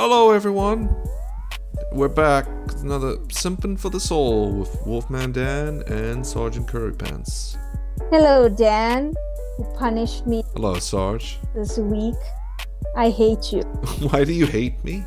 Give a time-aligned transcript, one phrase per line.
[0.00, 0.88] Hello, everyone.
[1.92, 7.58] We're back with another Simpin' for the Soul with Wolfman Dan and Sergeant Currypants.
[8.10, 9.12] Hello, Dan,
[9.58, 11.38] who punished me Hello, Sarge.
[11.54, 12.14] this week.
[12.96, 13.60] I hate you.
[14.08, 15.04] Why do you hate me?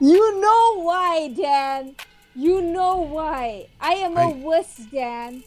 [0.00, 1.94] You know why, Dan.
[2.34, 3.68] You know why.
[3.80, 5.44] I am a I- wuss, Dan.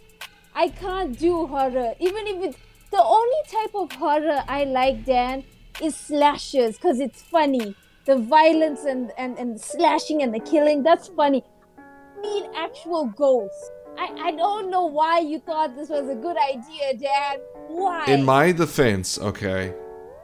[0.56, 1.94] I can't do horror.
[2.00, 2.58] Even if it's
[2.90, 5.44] the only type of horror I like, Dan,
[5.81, 7.76] is slashers because it's funny.
[8.09, 11.44] The violence and, and, and slashing and the killing, that's funny.
[11.77, 13.70] I need actual ghosts.
[14.00, 17.40] I, I don't know why you thought this was a good idea, Dad.
[17.67, 18.05] Why?
[18.08, 19.76] In my defense, okay,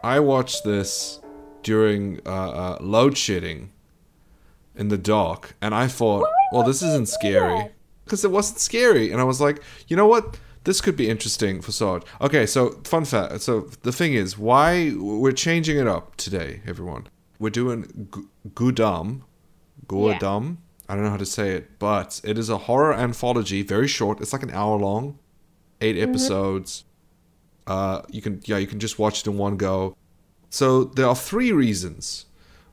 [0.04, 1.22] I watched this
[1.62, 3.72] during uh, uh, load shedding
[4.76, 7.70] in the dark, and I thought, well, this isn't scary.
[8.04, 9.12] Because it wasn't scary.
[9.12, 10.40] And I was like, you know what?
[10.64, 12.02] This could be interesting for Sarge.
[12.20, 13.42] Okay, so fun fact.
[13.42, 17.10] So the thing is, why we're changing it up today, everyone.
[17.40, 19.24] We're doing Gu- Goedam.
[19.88, 20.60] Goedam.
[20.88, 24.22] I don't know how to say it, but it is a horror anthology, very short.
[24.22, 25.18] It's like an hour long,
[25.82, 26.84] 8 episodes.
[27.68, 29.98] Uh, you can yeah, you can just watch it in one go.
[30.52, 32.26] So there are three reasons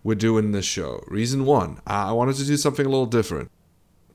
[0.04, 1.02] we're doing this show.
[1.08, 3.50] Reason one, I I wanted to do something a little different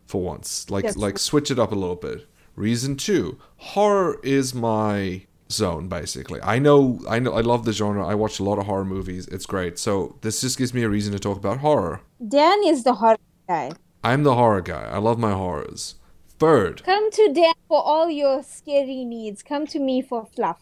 [0.05, 0.95] for once, like Yes.
[0.95, 2.27] like switch it up a little bit.
[2.55, 6.41] Reason two, horror is my zone basically.
[6.41, 8.05] I know I know I love the genre.
[8.05, 9.27] I watch a lot of horror movies.
[9.27, 9.79] It's great.
[9.79, 12.01] So this just gives me a reason to talk about horror.
[12.25, 13.17] Dan is the horror
[13.47, 13.71] guy.
[14.03, 14.83] I'm the horror guy.
[14.83, 15.95] I love my horrors.
[16.39, 19.41] Third, Come to Dan for all your scary needs.
[19.41, 20.61] Come to me for fluff.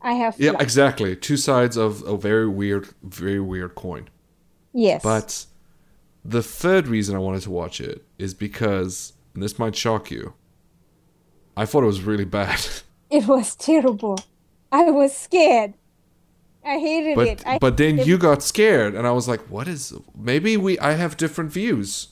[0.00, 1.16] I have yeah, exactly.
[1.16, 4.08] Two sides of a very weird, very weird coin.
[4.72, 5.02] yes.
[5.02, 5.46] But
[6.24, 10.34] the third reason I wanted to watch it is because, and this might shock you,
[11.56, 12.60] I thought it was really bad.
[13.10, 14.18] it was terrible.
[14.72, 15.74] I was scared.
[16.64, 17.46] I hated but it.
[17.46, 19.92] I but then hated you got scared, and I was like, what is?
[20.16, 22.08] Maybe we I have different views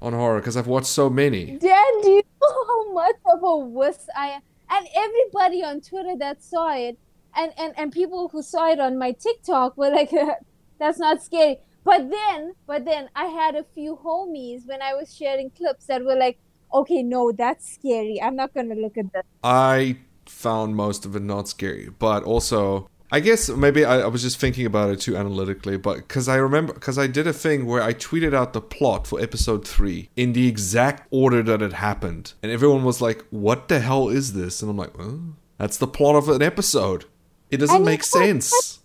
[0.00, 1.56] on horror because I've watched so many.
[1.58, 4.42] Dan, do you know how much of a wuss I am?
[4.70, 6.98] And everybody on Twitter that saw it,
[7.36, 10.10] and, and, and people who saw it on my TikTok were like,
[10.78, 11.58] that's not scary.
[11.84, 16.04] But then, but then I had a few homies when I was sharing clips that
[16.04, 16.38] were like,
[16.72, 18.20] okay, no, that's scary.
[18.22, 19.26] I'm not going to look at that.
[19.42, 19.98] I
[20.32, 24.38] found most of it not scary, but also I guess maybe I, I was just
[24.38, 27.82] thinking about it too analytically, but because I remember because I did a thing where
[27.82, 32.32] I tweeted out the plot for episode three in the exact order that it happened,
[32.42, 35.86] and everyone was like, "What the hell is this?" And I'm like, oh, "That's the
[35.86, 37.04] plot of an episode.
[37.50, 38.80] It doesn't And make sense."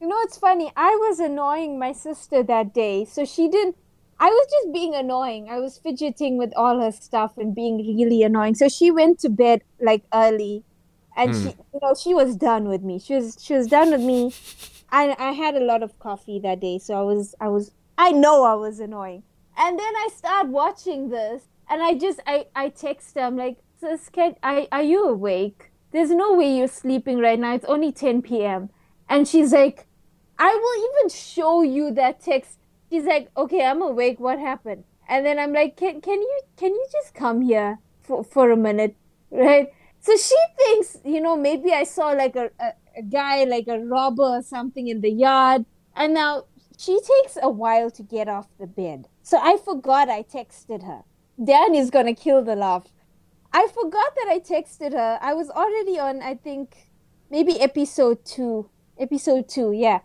[0.00, 0.72] You know, it's funny.
[0.76, 3.76] I was annoying my sister that day, so she didn't.
[4.18, 5.48] I was just being annoying.
[5.48, 8.56] I was fidgeting with all her stuff and being really annoying.
[8.56, 10.64] So she went to bed like early,
[11.20, 11.36] and Hmm.
[11.36, 12.98] she, you know, she was done with me.
[12.98, 14.32] She was, she was done with me.
[14.90, 18.12] I, I had a lot of coffee that day, so I was, I was, I
[18.12, 19.24] know I was annoying.
[19.56, 23.22] And then I start watching this, and I just, I, I text her.
[23.22, 25.70] I'm like, sis, can, are, are you awake?
[25.92, 27.54] There's no way you're sleeping right now.
[27.54, 28.70] It's only 10 p.m.
[29.08, 29.86] And she's like,
[30.38, 32.58] I will even show you that text.
[32.90, 34.18] She's like, okay, I'm awake.
[34.20, 34.84] What happened?
[35.08, 38.56] And then I'm like, can can you can you just come here for for a
[38.56, 38.96] minute,
[39.30, 39.68] right?
[40.00, 43.78] So she thinks, you know, maybe I saw like a, a, a guy, like a
[43.78, 45.66] robber or something in the yard.
[45.94, 46.44] And now
[46.78, 49.08] she takes a while to get off the bed.
[49.22, 51.02] So I forgot I texted her.
[51.42, 52.86] Dan is gonna kill the laugh.
[53.52, 55.18] I forgot that I texted her.
[55.20, 56.90] I was already on, I think,
[57.30, 58.70] maybe episode two.
[58.98, 60.00] Episode two, yeah.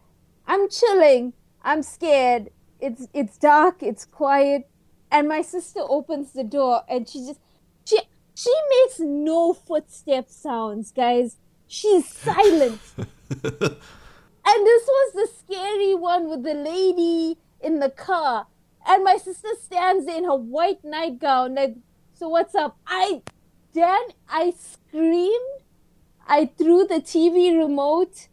[0.47, 1.33] I'm chilling.
[1.63, 2.49] I'm scared.
[2.79, 3.81] It's it's dark.
[3.81, 4.69] It's quiet.
[5.11, 7.39] And my sister opens the door, and she just
[7.85, 7.99] she
[8.35, 11.37] she makes no footstep sounds, guys.
[11.67, 12.79] She's silent.
[12.97, 13.07] and
[13.41, 18.47] this was the scary one with the lady in the car.
[18.87, 21.75] And my sister stands in her white nightgown, like,
[22.13, 22.77] so what's up?
[22.85, 23.23] I
[23.73, 25.61] then I screamed.
[26.27, 28.27] I threw the TV remote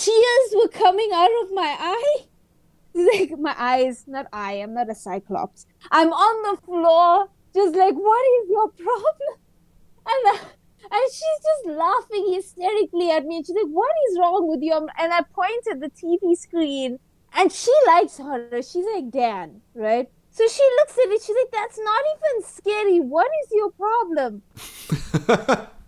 [0.00, 2.16] tears were coming out of my eye.
[2.92, 5.64] Like my eyes, not I, I'm not a cyclops.
[5.92, 9.36] I'm on the floor, just like, what is your problem?
[10.06, 10.44] And, uh,
[10.90, 13.36] and she's just laughing hysterically at me.
[13.36, 14.74] And she's like, what is wrong with you?
[14.74, 16.98] And I point at the TV screen,
[17.34, 18.62] and she likes horror.
[18.62, 20.08] She's like, Dan, right?
[20.30, 23.00] So she looks at it, she's like, that's not even scary.
[23.00, 24.42] What is your problem?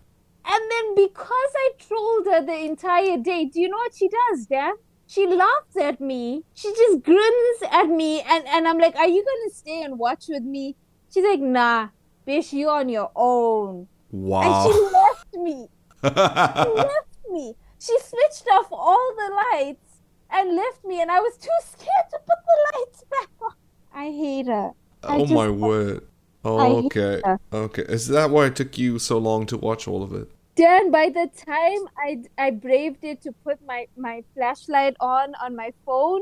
[0.45, 4.45] And then because I trolled her the entire day, do you know what she does,
[4.45, 4.73] Dan?
[5.07, 6.43] She laughs at me.
[6.53, 10.25] She just grins at me and, and I'm like, Are you gonna stay and watch
[10.27, 10.75] with me?
[11.13, 11.89] She's like, nah,
[12.27, 13.87] bitch, you on your own.
[14.11, 14.65] Wow.
[14.65, 15.67] And she left me.
[16.03, 17.55] She left me.
[17.79, 19.99] She switched off all the lights
[20.29, 23.51] and left me, and I was too scared to put the lights back on.
[23.93, 24.71] I hate her.
[25.03, 26.07] I oh my word.
[26.43, 27.21] Oh, okay.
[27.53, 27.83] Okay.
[27.83, 30.29] Is that why it took you so long to watch all of it?
[30.55, 35.55] Dan, by the time I, I braved it to put my, my flashlight on on
[35.55, 36.21] my phone,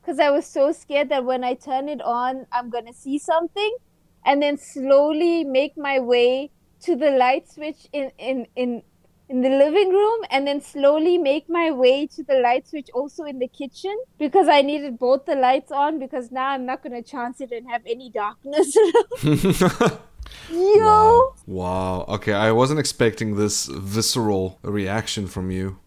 [0.00, 3.18] because I was so scared that when I turn it on, I'm going to see
[3.18, 3.76] something,
[4.24, 6.50] and then slowly make my way
[6.82, 8.82] to the light switch in, in, in,
[9.28, 13.24] in the living room, and then slowly make my way to the light switch also
[13.24, 16.92] in the kitchen, because I needed both the lights on, because now I'm not going
[16.92, 18.76] to chance it and have any darkness.
[20.50, 20.78] Yo!
[20.78, 21.34] Wow.
[21.46, 22.04] Wow.
[22.08, 25.78] Okay, I wasn't expecting this visceral reaction from you.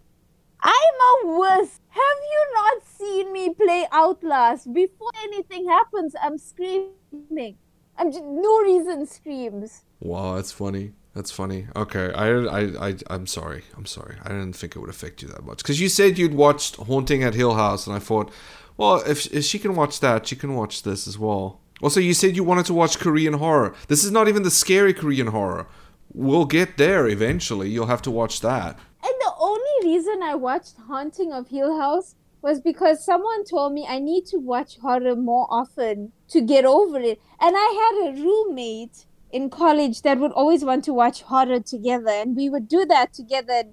[0.61, 1.79] I'm a wuss.
[1.89, 4.73] Have you not seen me play Outlast?
[4.73, 7.57] Before anything happens, I'm screaming.
[7.97, 9.83] I'm just no reason screams.
[9.99, 10.93] Wow, that's funny.
[11.13, 11.67] That's funny.
[11.75, 13.63] Okay, I, I, I, I'm sorry.
[13.77, 14.17] I'm sorry.
[14.21, 17.23] I didn't think it would affect you that much because you said you'd watched Haunting
[17.23, 18.31] at Hill House, and I thought,
[18.75, 21.61] well, if if she can watch that, she can watch this as well.
[21.81, 23.73] Also, you said you wanted to watch Korean horror.
[23.87, 25.67] This is not even the scary Korean horror.
[26.13, 27.69] We'll get there eventually.
[27.69, 28.79] You'll have to watch that.
[29.03, 32.15] And the only reason I watched Haunting of Hill House
[32.45, 36.99] was because someone told me I need to watch horror more often to get over
[36.99, 37.19] it.
[37.41, 42.11] And I had a roommate in college that would always want to watch horror together,
[42.11, 43.63] and we would do that together.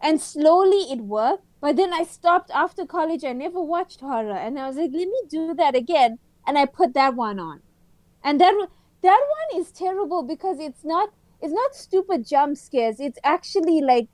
[0.00, 1.42] And slowly it worked.
[1.60, 3.24] But then I stopped after college.
[3.24, 6.20] I never watched horror, and I was like, let me do that again.
[6.46, 7.62] And I put that one on,
[8.22, 8.54] and that
[9.02, 11.10] that one is terrible because it's not
[11.42, 13.00] it's not stupid jump scares.
[13.00, 14.08] It's actually like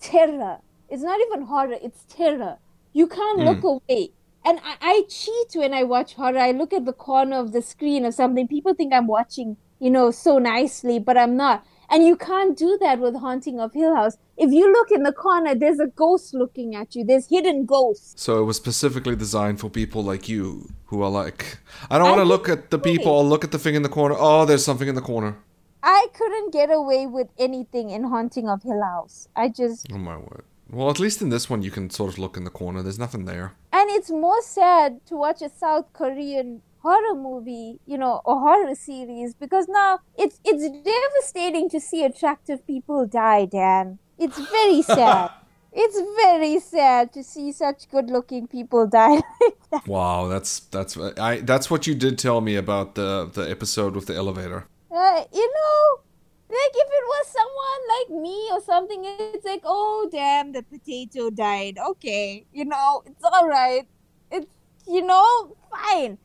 [0.00, 0.58] terror.
[0.88, 2.58] It's not even horror, it's terror.
[2.96, 3.74] You can't look mm.
[3.74, 4.12] away.
[4.42, 6.38] And I, I cheat when I watch horror.
[6.38, 8.48] I look at the corner of the screen or something.
[8.48, 11.62] People think I'm watching, you know, so nicely, but I'm not.
[11.90, 14.16] And you can't do that with Haunting of Hill House.
[14.38, 17.04] If you look in the corner, there's a ghost looking at you.
[17.04, 18.14] There's hidden ghosts.
[18.16, 21.58] So it was specifically designed for people like you who are like,
[21.90, 23.14] I don't want to look at the people.
[23.14, 24.16] I'll look at the thing in the corner.
[24.18, 25.36] Oh, there's something in the corner.
[25.82, 29.28] I couldn't get away with anything in Haunting of Hill House.
[29.36, 30.44] I just Oh my word.
[30.70, 32.82] Well, at least in this one, you can sort of look in the corner.
[32.82, 33.54] There's nothing there.
[33.72, 38.74] And it's more sad to watch a South Korean horror movie, you know, a horror
[38.74, 43.98] series because now it's it's devastating to see attractive people die, Dan.
[44.18, 45.30] It's very sad.
[45.72, 49.86] it's very sad to see such good-looking people die like that.
[49.86, 54.06] Wow, that's that's I that's what you did tell me about the the episode with
[54.06, 54.66] the elevator.
[54.90, 56.00] Uh, you know,
[56.48, 61.30] like if it was someone like me or something, it's like, oh damn, the potato
[61.30, 61.78] died.
[61.78, 63.86] Okay, you know, it's all right.
[64.30, 64.46] It's
[64.86, 66.18] you know, fine.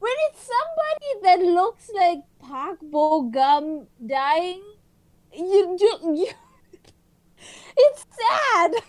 [0.00, 4.62] When it's somebody that looks like Park Bo Gum dying,
[5.32, 6.30] you you, you
[7.76, 8.72] it's sad.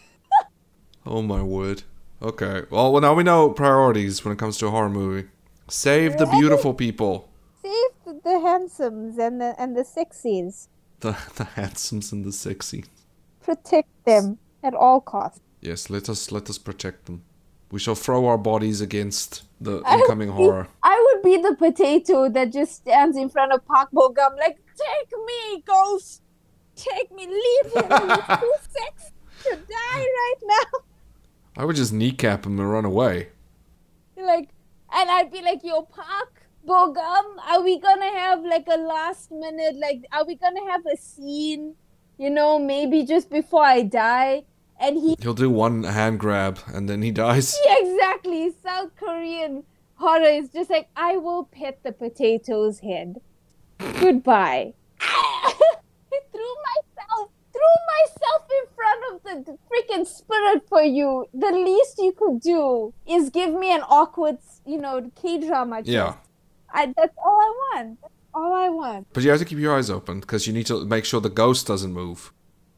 [1.06, 1.84] Oh my word.
[2.22, 2.64] Okay.
[2.70, 5.30] Well, well, now we know priorities when it comes to a horror movie.
[5.70, 7.30] Save the beautiful people.
[7.64, 10.68] Save the, the handsomes and the and the sexies.
[11.02, 12.84] The the handsomes and the sexy.
[13.42, 15.40] Protect them at all costs.
[15.62, 17.24] Yes, let us let us protect them.
[17.72, 20.68] We shall throw our bodies against the I incoming be- horror.
[20.84, 24.58] I would be the potato that just stands in front of Park Bo Gum, like,
[24.76, 26.22] take me, ghost!
[26.76, 27.90] Take me, leave him!
[27.90, 29.14] He's too sexy
[29.44, 30.80] to die right now!
[31.58, 33.30] I would just kneecap him and run away.
[34.18, 34.50] Like,
[34.92, 39.32] and I'd be like, yo, Park Bo Gum, are we gonna have like a last
[39.32, 41.76] minute, like, are we gonna have a scene,
[42.18, 44.44] you know, maybe just before I die?
[44.80, 47.58] And he He'll do one hand grab and then he dies.
[47.66, 48.52] Yeah, exactly.
[48.64, 49.64] South Korean
[49.96, 53.20] horror is just like I will pet the potato's head.
[54.00, 54.74] Goodbye.
[55.02, 55.54] I
[56.32, 61.26] threw myself, threw myself in front of the freaking spirit for you.
[61.34, 65.82] The least you could do is give me an awkward, you know, K drama.
[65.84, 66.16] Yeah.
[66.74, 68.02] I, that's all I want.
[68.02, 69.08] That's all I want.
[69.14, 71.30] But you have to keep your eyes open because you need to make sure the
[71.30, 72.34] ghost doesn't move.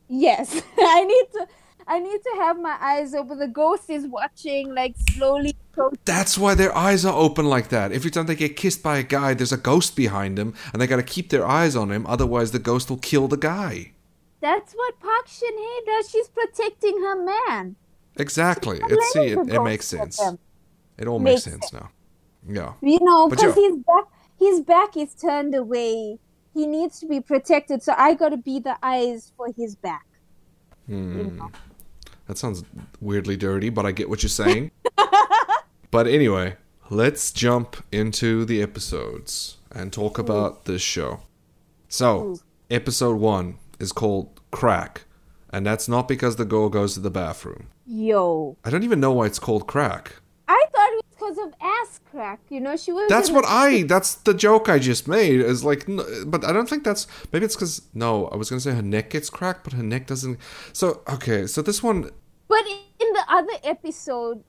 [0.07, 1.47] Yes, I need to.
[1.87, 3.39] I need to have my eyes open.
[3.39, 5.57] The ghost is watching, like slowly.
[6.05, 7.91] That's why their eyes are open like that.
[7.91, 10.87] Every time they get kissed by a guy, there's a ghost behind them, and they
[10.87, 13.93] gotta keep their eyes on him, otherwise the ghost will kill the guy.
[14.41, 16.09] That's what Park Shin Hye does.
[16.09, 17.75] She's protecting her man.
[18.17, 18.79] Exactly.
[18.83, 20.21] It's see, it, it makes sense.
[20.97, 21.89] It all makes, Makes sense now.
[22.47, 22.73] Yeah.
[22.81, 23.69] You know, because yeah.
[23.69, 24.03] his back,
[24.37, 26.19] his back is turned away.
[26.53, 27.81] He needs to be protected.
[27.83, 30.05] So I got to be the eyes for his back.
[30.87, 31.39] Hmm.
[32.27, 32.63] That sounds
[32.99, 34.71] weirdly dirty, but I get what you're saying.
[35.91, 36.57] but anyway,
[36.89, 41.21] let's jump into the episodes and talk about this show.
[41.87, 42.37] So,
[42.69, 45.03] episode one is called Crack,
[45.51, 47.67] and that's not because the girl goes to the bathroom.
[47.85, 50.13] Yo, I don't even know why it's called Crack.
[51.61, 52.39] Ass crack.
[52.49, 53.09] You know, she was.
[53.09, 53.83] That's what I.
[53.83, 55.39] That's the joke I just made.
[55.41, 57.07] Is like, n- but I don't think that's.
[57.31, 60.07] Maybe it's because no, I was gonna say her neck gets cracked, but her neck
[60.07, 60.39] doesn't.
[60.73, 62.09] So okay, so this one,
[62.47, 64.43] But in the other episode,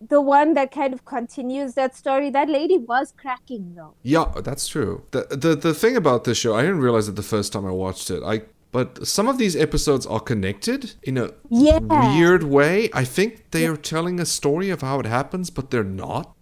[0.00, 3.94] the one that kind of continues that story, that lady was cracking though.
[4.02, 5.02] yeah, that's true.
[5.10, 7.72] The the the thing about this show, I didn't realize it the first time I
[7.72, 8.22] watched it.
[8.22, 8.42] I
[8.72, 11.78] but some of these episodes are connected in a Yeah.
[12.16, 12.88] weird way.
[12.92, 16.34] I think they are telling a story of how it happens, but they're not.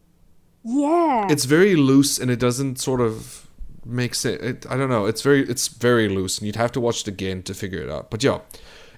[0.65, 1.27] Yeah.
[1.31, 3.47] It's very loose and it doesn't sort of
[3.85, 4.43] make sense.
[4.43, 5.07] It, I don't know.
[5.07, 7.91] It's very it's very loose, and you'd have to watch it again to figure it
[7.91, 8.11] out.
[8.11, 8.41] But yeah,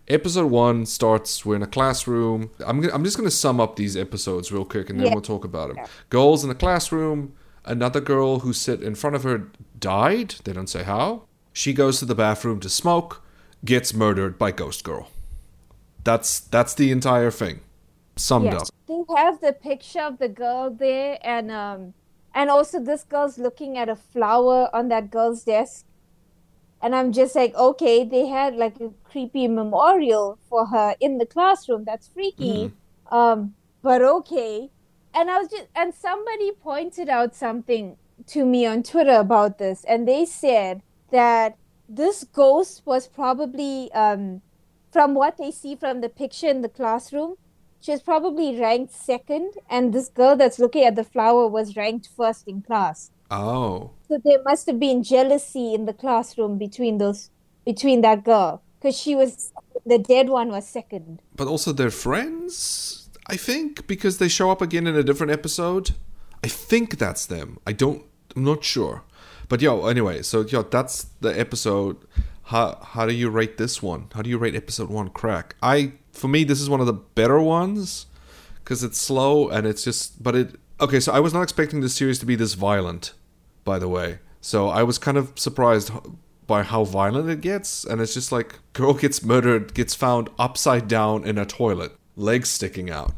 [0.09, 1.47] episode one starts.
[1.47, 2.51] We're in a classroom.
[2.67, 5.13] I'm gonna, I'm just gonna sum up these episodes real quick, and then Yeah.
[5.15, 5.85] we'll talk about them.
[6.11, 7.33] Girls in the classroom.
[7.65, 9.45] Another girl who sit in front of her
[9.79, 10.35] died.
[10.43, 11.23] They don't say how.
[11.53, 13.22] She goes to the bathroom to smoke.
[13.65, 15.09] Gets murdered by Ghost Girl.
[16.03, 17.61] That's that's the entire thing,
[18.17, 18.63] summed up.
[18.63, 18.71] Yes.
[18.89, 21.95] They have the picture of the girl there, and um,
[22.35, 25.87] and also this girl's looking at a flower on that girl's desk,
[26.83, 31.27] and I'm just like, okay, they had like a creepy memorial for her in the
[31.27, 31.85] classroom.
[31.85, 32.73] That's freaky,
[33.13, 34.71] um, but okay.
[35.15, 39.85] And I was just, and somebody pointed out something to me on Twitter about this,
[39.85, 41.59] and they said that
[41.95, 44.43] this ghost was probably um,
[44.91, 47.37] from what they see from the picture in the classroom
[47.83, 52.09] she was probably ranked second, and this girl that's looking at the flower was ranked
[52.17, 53.11] first in class.
[53.29, 57.31] Oh, So there must have been jealousy in the classroom between those,
[57.67, 59.53] between that girl, because she was
[59.85, 61.21] the dead one was second.
[61.35, 65.91] but also they're friends, I think, because they show up again in a different episode.
[66.45, 67.59] I think that's them.
[67.67, 68.05] I don't.
[68.37, 69.03] I'm not sure.
[69.53, 71.99] But yo, anyway, so yo, that's the episode.
[72.45, 74.07] How how do you rate this one?
[74.15, 75.11] How do you rate episode one?
[75.11, 75.57] Crack.
[75.63, 78.07] I for me, this is one of the better ones
[78.55, 80.23] because it's slow and it's just.
[80.23, 81.01] But it okay.
[81.01, 83.13] So I was not expecting this series to be this violent.
[83.63, 85.91] By the way, so I was kind of surprised
[86.47, 90.89] by how violent it gets, and it's just like girl gets murdered, gets found upside
[90.89, 93.13] down in a toilet, legs sticking out,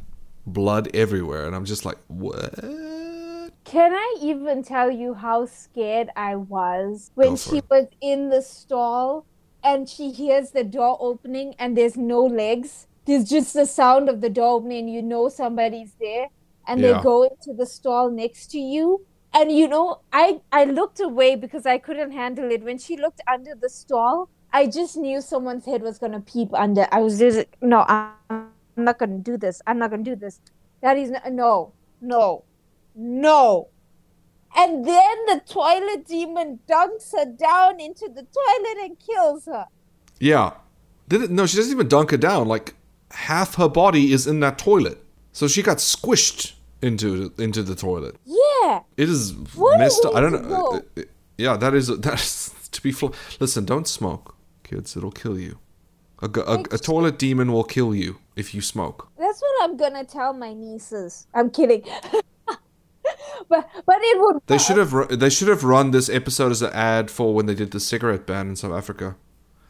[0.44, 2.58] blood everywhere, and I'm just like, what?
[3.64, 7.64] Can I even tell you how scared I was when she it.
[7.70, 9.26] was in the stall
[9.62, 12.86] and she hears the door opening and there's no legs?
[13.06, 16.28] There's just the sound of the door opening and you know somebody's there
[16.66, 16.98] and Yeah.
[16.98, 19.06] they go into the stall next to you.
[19.32, 22.62] And you know, I, I looked away because I couldn't handle it.
[22.62, 26.86] When she looked under the stall, I just knew someone's head was gonna peep under.
[26.92, 29.60] I was just no, I'm not gonna do this.
[29.66, 30.40] I'm not gonna do this.
[30.82, 32.44] That is no, no,
[32.94, 33.68] no.
[34.56, 39.66] And then the toilet demon dunks her down into the toilet and kills her.
[40.20, 40.52] Yeah.
[41.08, 42.46] Did it, no, she doesn't even dunk her down.
[42.46, 42.74] Like
[43.10, 48.16] half her body is in that toilet, so she got squished into into the toilet.
[48.24, 48.80] Yeah.
[48.96, 50.14] It is What messed up.
[50.14, 50.66] I don't know.
[50.96, 51.02] Uh, uh,
[51.36, 52.92] Yeah, that is that is to be.
[52.92, 53.08] Fl-
[53.40, 54.96] Listen, don't smoke, kids.
[54.96, 55.58] It'll kill you.
[56.22, 56.26] A
[56.70, 59.08] a toilet demon will kill you if you smoke.
[59.18, 61.26] That's what I'm gonna tell my nieces.
[61.34, 61.82] I'm kidding.
[63.48, 66.72] but but it would They should have they should have run this episode as an
[66.72, 69.16] ad for when they did the cigarette ban in South Africa.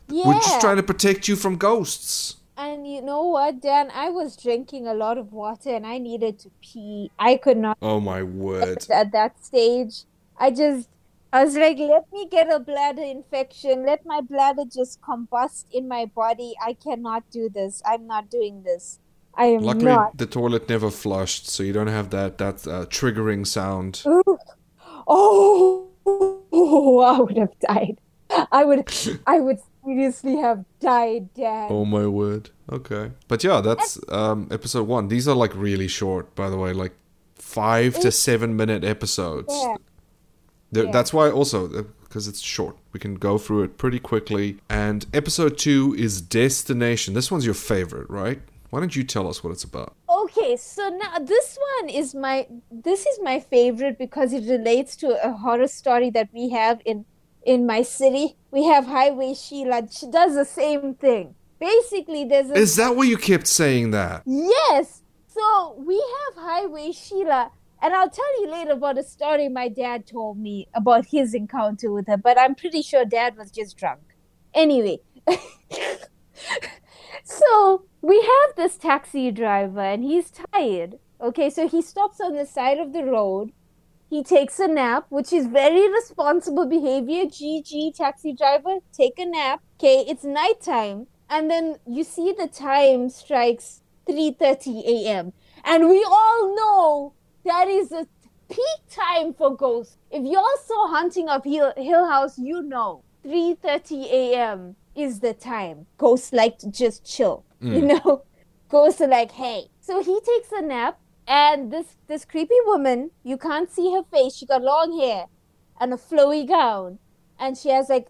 [0.08, 0.26] yeah.
[0.26, 2.36] We're just trying to protect you from ghosts.
[2.56, 3.90] And you know what, Dan?
[3.92, 7.10] I was drinking a lot of water and I needed to pee.
[7.18, 8.86] I could not Oh my word!
[8.90, 10.04] at that stage.
[10.38, 10.88] I just,
[11.32, 13.84] I was like, let me get a bladder infection.
[13.84, 16.54] Let my bladder just combust in my body.
[16.64, 17.82] I cannot do this.
[17.84, 19.00] I'm not doing this.
[19.36, 20.16] I am Luckily, not.
[20.16, 24.02] the toilet never flushed, so you don't have that that uh, triggering sound.
[24.06, 24.38] Ooh.
[25.06, 25.88] Oh,
[27.02, 27.98] I would have died.
[28.52, 28.88] I would,
[29.26, 31.68] I would seriously have died, Dan.
[31.70, 32.50] Oh my word.
[32.70, 33.12] Okay.
[33.28, 35.08] But yeah, that's um episode 1.
[35.08, 36.94] These are like really short, by the way, like
[37.36, 39.52] 5 to 7 minute episodes.
[39.52, 39.76] Yeah.
[40.72, 40.90] Yeah.
[40.90, 41.68] That's why also
[42.14, 42.76] because it's short.
[42.92, 44.58] We can go through it pretty quickly.
[44.70, 47.12] And episode 2 is Destination.
[47.14, 48.40] This one's your favorite, right?
[48.74, 49.94] Why don't you tell us what it's about?
[50.10, 55.16] Okay, so now this one is my this is my favorite because it relates to
[55.24, 57.04] a horror story that we have in
[57.46, 58.36] in my city.
[58.50, 59.86] We have Highway Sheila.
[59.92, 61.36] She does the same thing.
[61.60, 64.24] Basically, there's a Is that why you kept saying that?
[64.26, 65.02] yes.
[65.28, 70.04] So we have Highway Sheila, and I'll tell you later about a story my dad
[70.04, 72.16] told me about his encounter with her.
[72.16, 74.00] But I'm pretty sure dad was just drunk.
[74.52, 74.98] Anyway,
[77.22, 80.98] so we have this taxi driver, and he's tired.
[81.20, 83.52] Okay, so he stops on the side of the road.
[84.10, 87.24] He takes a nap, which is very responsible behavior.
[87.24, 89.60] GG, taxi driver, take a nap.
[89.78, 95.32] Okay, it's nighttime, and then you see the time strikes 3:30 a.m.
[95.64, 98.06] And we all know that is a
[98.48, 99.96] peak time for ghosts.
[100.10, 104.76] If y'all saw Hunting of Hill, Hill House, you know 3:30 a.m.
[104.94, 105.86] is the time.
[105.98, 107.44] Ghosts like to just chill.
[107.60, 108.04] You mm.
[108.04, 108.24] know,
[108.68, 109.68] ghosts are like, hey.
[109.80, 114.36] So he takes a nap, and this this creepy woman, you can't see her face.
[114.36, 115.26] She got long hair
[115.80, 116.98] and a flowy gown,
[117.38, 118.08] and she has like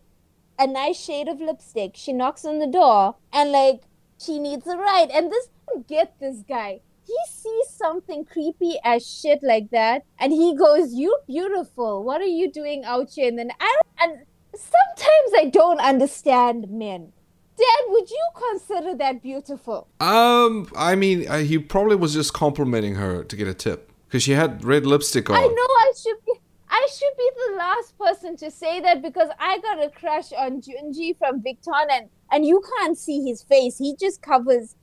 [0.59, 1.93] a nice shade of lipstick.
[1.95, 3.83] She knocks on the door, and like
[4.19, 5.11] she needs a ride.
[5.11, 5.49] And this
[5.89, 6.81] get this guy.
[7.07, 12.03] He sees something creepy as shit like that, and he goes, "You beautiful.
[12.03, 14.25] What are you doing out here?" And then I and
[14.57, 17.13] sometimes I don't understand men.
[17.57, 19.87] Dad, would you consider that beautiful?
[20.01, 24.25] Um, I mean, uh, he probably was just complimenting her to get a tip because
[24.25, 25.37] she had red lipstick on.
[25.37, 26.33] I know I should be.
[26.69, 30.61] I should be the last person to say that because I got a crush on
[30.61, 33.79] Junji from Victon, and and you can't see his face.
[33.79, 34.75] He just covers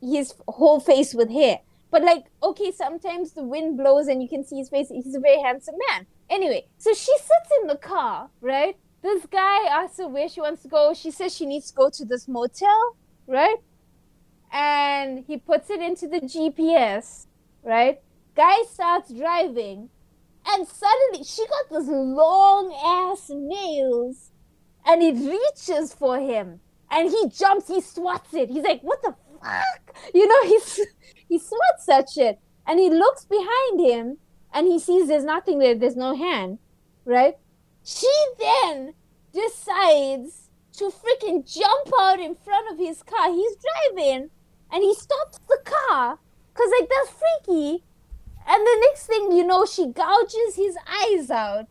[0.00, 1.60] his whole face with hair.
[1.90, 4.88] But like, okay, sometimes the wind blows and you can see his face.
[4.88, 6.06] He's a very handsome man.
[6.28, 8.76] Anyway, so she sits in the car, right?
[9.02, 10.94] This guy asks her where she wants to go.
[10.94, 13.56] She says she needs to go to this motel, right?
[14.52, 17.26] And he puts it into the GPS,
[17.62, 18.00] right?
[18.34, 19.88] Guy starts driving,
[20.46, 24.30] and suddenly she got this long ass nails,
[24.84, 26.60] and it reaches for him,
[26.90, 28.50] and he jumps, he swats it.
[28.50, 30.80] He's like, "What the fuck?" You know, he's
[31.28, 34.18] he swats that shit, and he looks behind him,
[34.52, 35.74] and he sees there's nothing there.
[35.74, 36.58] There's no hand,
[37.04, 37.36] right?
[37.86, 38.94] She then
[39.32, 43.30] decides to freaking jump out in front of his car.
[43.30, 43.56] He's
[43.94, 44.30] driving,
[44.72, 46.18] and he stops the car,
[46.52, 47.84] cause like that's freaky.
[48.44, 51.66] And the next thing you know, she gouges his eyes out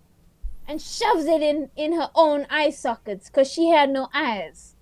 [0.65, 4.75] and shoves it in, in her own eye sockets because she had no eyes.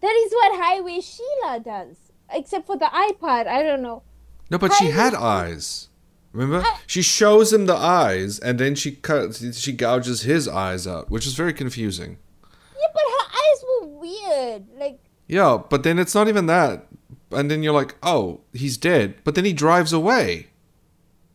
[0.00, 1.96] That is what Highway Sheila does.
[2.32, 4.02] Except for the iPod, I don't know.
[4.50, 5.89] No, but she had eyes.
[6.32, 6.64] Remember?
[6.86, 9.58] She shows him the eyes, and then she cuts.
[9.58, 12.18] She gouges his eyes out, which is very confusing.
[12.78, 14.64] Yeah, but her eyes were weird.
[14.78, 16.86] Like, Yeah, but then it's not even that.
[17.32, 19.14] And then you're like, oh, he's dead.
[19.24, 20.48] But then he drives away.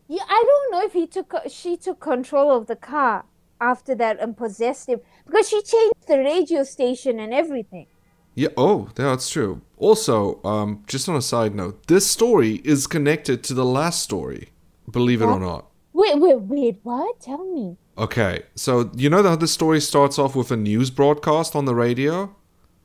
[0.07, 3.25] yeah, I don't know if he took she took control of the car
[3.61, 7.87] after that and possessed him because she changed the radio station and everything.
[8.33, 8.49] Yeah.
[8.57, 9.61] Oh, that's true.
[9.77, 14.49] Also, um, just on a side note, this story is connected to the last story.
[14.91, 15.69] Believe it or not.
[15.93, 17.19] Wait, wait, wait, what?
[17.21, 17.77] Tell me.
[17.97, 21.73] Okay, so you know how the story starts off with a news broadcast on the
[21.73, 22.35] radio?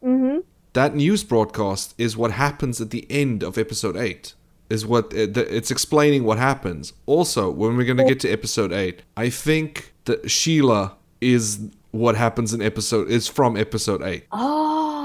[0.02, 0.38] Mm-hmm.
[0.74, 4.34] That news broadcast is what happens at the end of episode 8.
[4.68, 6.92] Is what it, it's explaining what happens.
[7.06, 11.58] Also, when we're going to get to episode 8, I think that Sheila is
[11.90, 14.26] what happens in episode is from episode 8.
[14.30, 14.99] Oh.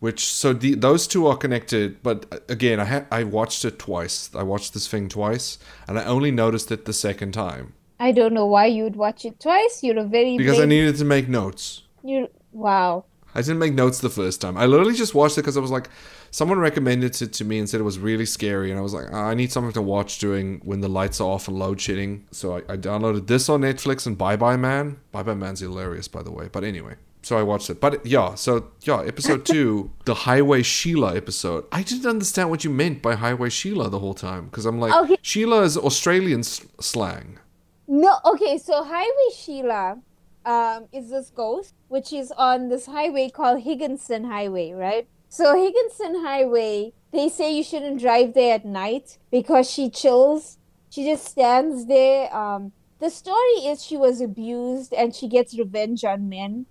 [0.00, 3.78] Which so the, those two are connected, but uh, again, I ha- I watched it
[3.78, 4.30] twice.
[4.34, 5.58] I watched this thing twice,
[5.88, 9.40] and I only noticed it the second time I don't know why you'd watch it
[9.40, 9.82] twice.
[9.82, 11.82] You're a very because I needed to make notes.
[12.04, 13.04] You wow.
[13.34, 14.56] I didn't make notes the first time.
[14.56, 15.90] I literally just watched it because I was like,
[16.30, 19.06] someone recommended it to me and said it was really scary, and I was like,
[19.12, 22.26] "Ah, I need something to watch during when the lights are off and load shedding.
[22.30, 24.98] So I, I downloaded this on Netflix and Bye Bye Man.
[25.12, 26.48] Bye Bye Man's hilarious, by the way.
[26.50, 27.80] But anyway, so I watched it.
[27.80, 31.64] But yeah, so yeah, episode two, the Highway Sheila episode.
[31.72, 34.94] I didn't understand what you meant by Highway Sheila the whole time because I'm like,
[34.94, 35.16] Okay.
[35.22, 37.38] Sheila is Australian s- slang.
[37.86, 39.98] No, okay, so Highway Sheila
[40.44, 45.08] um, is this ghost, which is on this highway called Higginson Highway, right?
[45.30, 50.58] So Higginson Highway, they say you shouldn't drive there at night because she chills.
[50.90, 52.34] She just stands there.
[52.34, 56.66] Um, the story is she was abused and she gets revenge on men.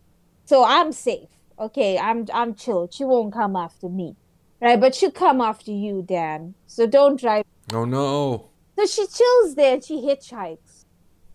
[0.48, 1.30] So I'm safe.
[1.60, 2.88] Okay, I'm I'm chill.
[2.92, 4.16] She won't come after me.
[4.62, 4.80] Right?
[4.80, 6.56] But she'll come after you, Dan.
[6.66, 8.50] So don't drive Oh no.
[8.78, 10.86] so she chills there and she hitchhikes.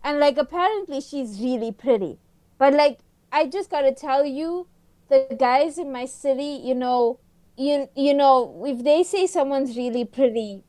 [0.03, 2.17] And like apparently she's really pretty.
[2.57, 2.99] But like
[3.31, 4.67] I just gotta tell you,
[5.09, 7.19] the guys in my city, you know,
[7.57, 10.63] you you know, if they say someone's really pretty,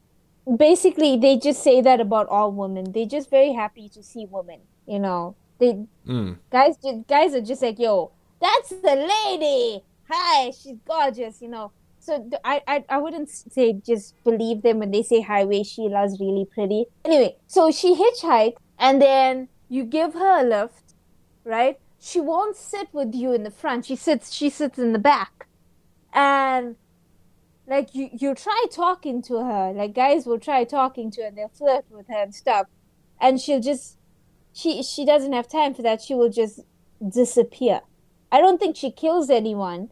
[0.59, 2.93] basically they just say that about all women.
[2.93, 5.37] They're just very happy to see women, you know.
[5.59, 6.39] They Mm.
[6.51, 6.77] guys
[7.09, 8.13] guys are just like, yo,
[8.45, 9.83] that's the lady.
[10.11, 11.73] Hi, she's gorgeous, you know.
[11.99, 16.45] So I, I I wouldn't say just believe them when they say highway Sheila's really
[16.45, 16.85] pretty.
[17.05, 20.95] Anyway, so she hitchhiked and then you give her a lift,
[21.45, 21.79] right?
[21.99, 23.87] She won't sit with you in the front.
[23.87, 25.47] She sits she sits in the back.
[26.13, 26.77] And
[27.67, 31.39] like you you try talking to her, like guys will try talking to her and
[31.39, 32.67] they'll flirt with her and stuff.
[33.19, 33.97] And she'll just
[34.53, 36.03] she she doesn't have time for that.
[36.03, 36.61] She will just
[37.09, 37.81] disappear.
[38.35, 39.91] I don't think she kills anyone,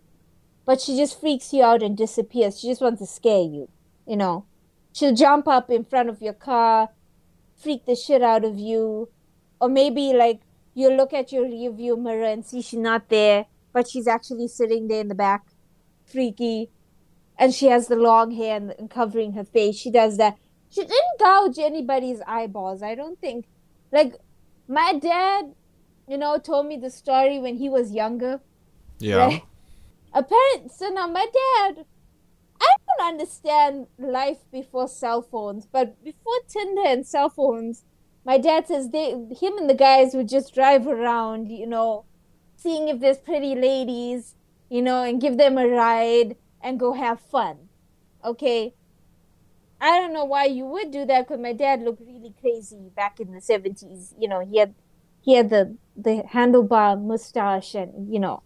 [0.67, 2.59] but she just freaks you out and disappears.
[2.59, 3.69] She just wants to scare you,
[4.07, 4.47] you know.
[4.93, 6.89] She'll jump up in front of your car
[7.63, 9.09] freak the shit out of you.
[9.61, 10.41] Or maybe like
[10.75, 14.89] you look at your rearview mirror and see she's not there, but she's actually sitting
[14.89, 15.47] there in the back,
[16.05, 16.71] freaky.
[17.39, 19.77] And she has the long hair and, and covering her face.
[19.77, 20.37] She does that.
[20.69, 23.47] She didn't gouge anybody's eyeballs, I don't think.
[23.93, 24.15] Like,
[24.69, 25.55] my dad,
[26.09, 28.41] you know, told me the story when he was younger.
[28.99, 29.17] Yeah.
[29.17, 29.43] Right?
[30.13, 31.85] Apparently, so now my dad,
[32.61, 37.85] I don't understand life before cell phones, but before Tinder and cell phones,
[38.25, 42.05] my dad says they, him and the guys would just drive around, you know,
[42.57, 44.35] seeing if there's pretty ladies,
[44.69, 47.69] you know, and give them a ride and go have fun.
[48.25, 48.75] Okay.
[49.81, 53.19] I don't know why you would do that because my dad looked really crazy back
[53.19, 54.15] in the seventies.
[54.17, 54.75] You know, he had
[55.23, 58.43] he had the the handlebar mustache and you know,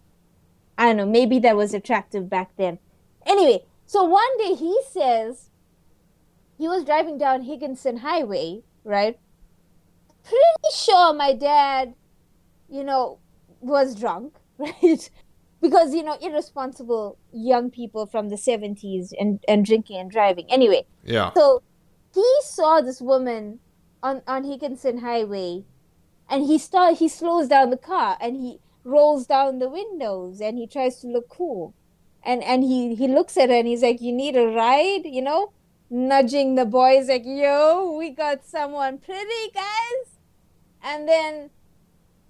[0.77, 2.79] I don't know, maybe that was attractive back then.
[3.25, 5.49] Anyway, so one day he says
[6.57, 9.19] he was driving down Higginson Highway, right?
[10.23, 11.93] Pretty sure my dad,
[12.69, 13.19] you know,
[13.61, 15.09] was drunk, right?
[15.61, 20.85] because you know irresponsible young people from the 70s and, and drinking and driving anyway
[21.03, 21.31] Yeah.
[21.33, 21.63] so
[22.13, 23.59] he saw this woman
[24.03, 25.63] on, on Higginson Highway
[26.29, 30.57] and he start he slows down the car and he rolls down the windows and
[30.57, 31.73] he tries to look cool.
[32.23, 35.21] And and he, he looks at her and he's like, You need a ride, you
[35.21, 35.51] know?
[35.89, 40.17] Nudging the boys like, Yo, we got someone pretty guys
[40.83, 41.49] and then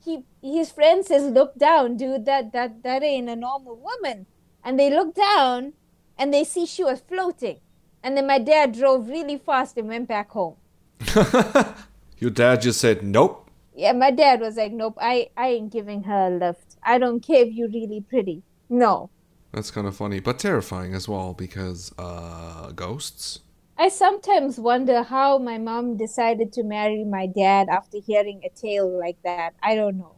[0.03, 4.25] he his friend says, Look down, dude, that that that ain't a normal woman.
[4.63, 5.73] And they look down
[6.17, 7.59] and they see she was floating.
[8.03, 10.55] And then my dad drove really fast and went back home.
[12.17, 13.46] Your dad just said nope.
[13.77, 16.77] Yeah, my dad was like, Nope, I, I ain't giving her a lift.
[16.81, 18.41] I don't care if you're really pretty.
[18.69, 19.11] No.
[19.51, 23.41] That's kind of funny, but terrifying as well because uh ghosts.
[23.77, 28.89] I sometimes wonder how my mom decided to marry my dad after hearing a tale
[28.89, 29.53] like that.
[29.61, 30.15] I don't know.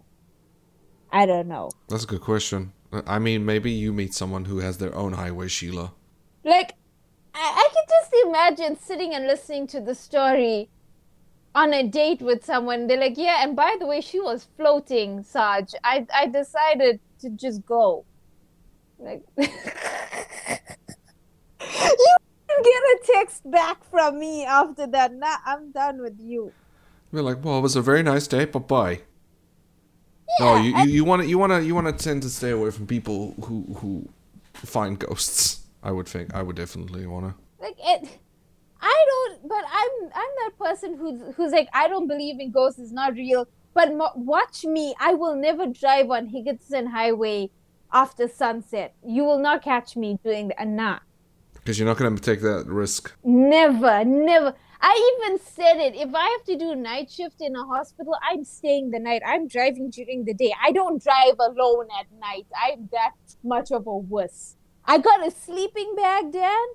[1.12, 1.70] I don't know.
[1.90, 2.72] That's a good question.
[2.94, 5.92] I mean, maybe you meet someone who has their own highway, Sheila.
[6.46, 6.76] Like,
[7.34, 10.70] I, I can just imagine sitting and listening to the story
[11.56, 12.88] on a date with someone.
[12.88, 15.74] They're like, yeah, and by the way, she was floating, Sarge.
[15.84, 18.06] I, I decided to just go.
[18.98, 19.48] Like, you
[22.64, 25.14] get a text back from me after that.
[25.14, 26.52] Nah, I'm done with you.
[27.12, 29.02] We're like, well, it was a very nice day, but bye.
[30.40, 32.30] no, oh, you, you, you want to you want to you want to tend to
[32.30, 34.08] stay away from people who who
[34.54, 35.66] find ghosts.
[35.82, 37.64] I would think I would definitely want to.
[37.64, 38.20] like it
[38.82, 42.80] i don't but i'm i'm that person who's who's like i don't believe in ghosts
[42.80, 43.48] it's not real.
[43.74, 47.50] But mo- watch me i will never drive on higginson highway
[47.92, 48.96] after sunset.
[49.06, 51.00] You will not catch me doing that nah.
[51.54, 53.14] Because you're not going to take that risk.
[53.24, 54.54] never never.
[54.82, 58.44] I even said it if i have to do night shift in a hospital i'm
[58.44, 59.22] staying the night.
[59.26, 60.54] I'm driving during the day.
[60.66, 62.48] I don't drive alone at night.
[62.66, 64.56] I'm that much of a wuss.
[64.86, 66.68] I got a sleeping bag dan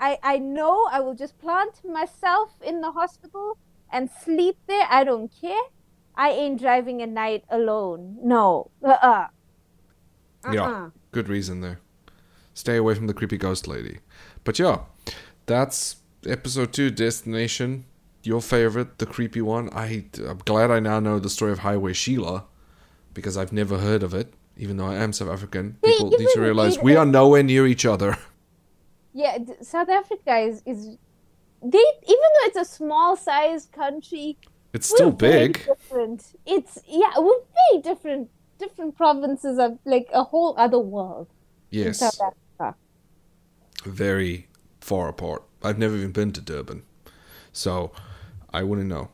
[0.00, 3.58] I, I know I will just plant myself in the hospital
[3.92, 4.86] and sleep there.
[4.88, 5.60] I don't care.
[6.14, 8.18] I ain't driving at night alone.
[8.22, 8.70] No.
[8.82, 9.26] Uh-uh.
[10.52, 10.90] Yeah, Uh-uh.
[11.12, 11.80] good reason there.
[12.54, 13.98] Stay away from the creepy ghost lady.
[14.44, 14.80] But yeah,
[15.46, 17.84] that's episode two, Destination.
[18.22, 19.70] Your favorite, the creepy one.
[19.72, 22.44] I, I'm glad I now know the story of Highway Sheila
[23.14, 24.34] because I've never heard of it.
[24.56, 27.86] Even though I am South African, people need to realize we are nowhere near each
[27.86, 28.16] other.
[29.18, 30.96] Yeah, South Africa is, is
[31.60, 34.36] they even though it's a small sized country,
[34.72, 35.50] It's still big.
[35.66, 36.20] Different.
[36.46, 38.30] It's yeah, we're very different.
[38.58, 41.28] Different provinces of like a whole other world
[41.70, 42.76] Yes, South Africa.
[43.84, 44.48] very
[44.80, 45.42] far apart.
[45.62, 46.82] I've never even been to Durban,
[47.52, 47.92] so
[48.52, 49.10] I wouldn't know.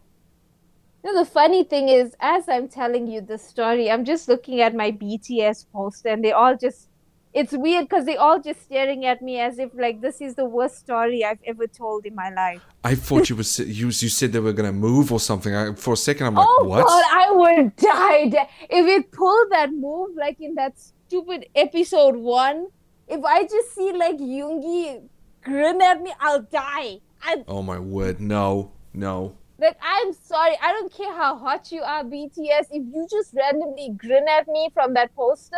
[1.03, 4.61] You know, the funny thing is, as I'm telling you this story, I'm just looking
[4.61, 6.88] at my BTS poster and they all just,
[7.35, 10.44] it's weird because they all just staring at me as if like this is the
[10.44, 12.62] worst story I've ever told in my life.
[12.85, 15.55] I thought you was you, you said they were gonna move or something.
[15.55, 16.87] I, for a second, I'm like, oh what?
[16.87, 22.68] God, I would die if it pulled that move like in that stupid episode one.
[23.09, 25.09] If I just see like Yoongi
[25.42, 27.01] grin at me, I'll die.
[27.23, 28.20] I Oh my word!
[28.20, 29.37] No, no.
[29.59, 30.57] Like, I'm sorry.
[30.61, 32.66] I don't care how hot you are, BTS.
[32.70, 35.57] If you just randomly grin at me from that poster,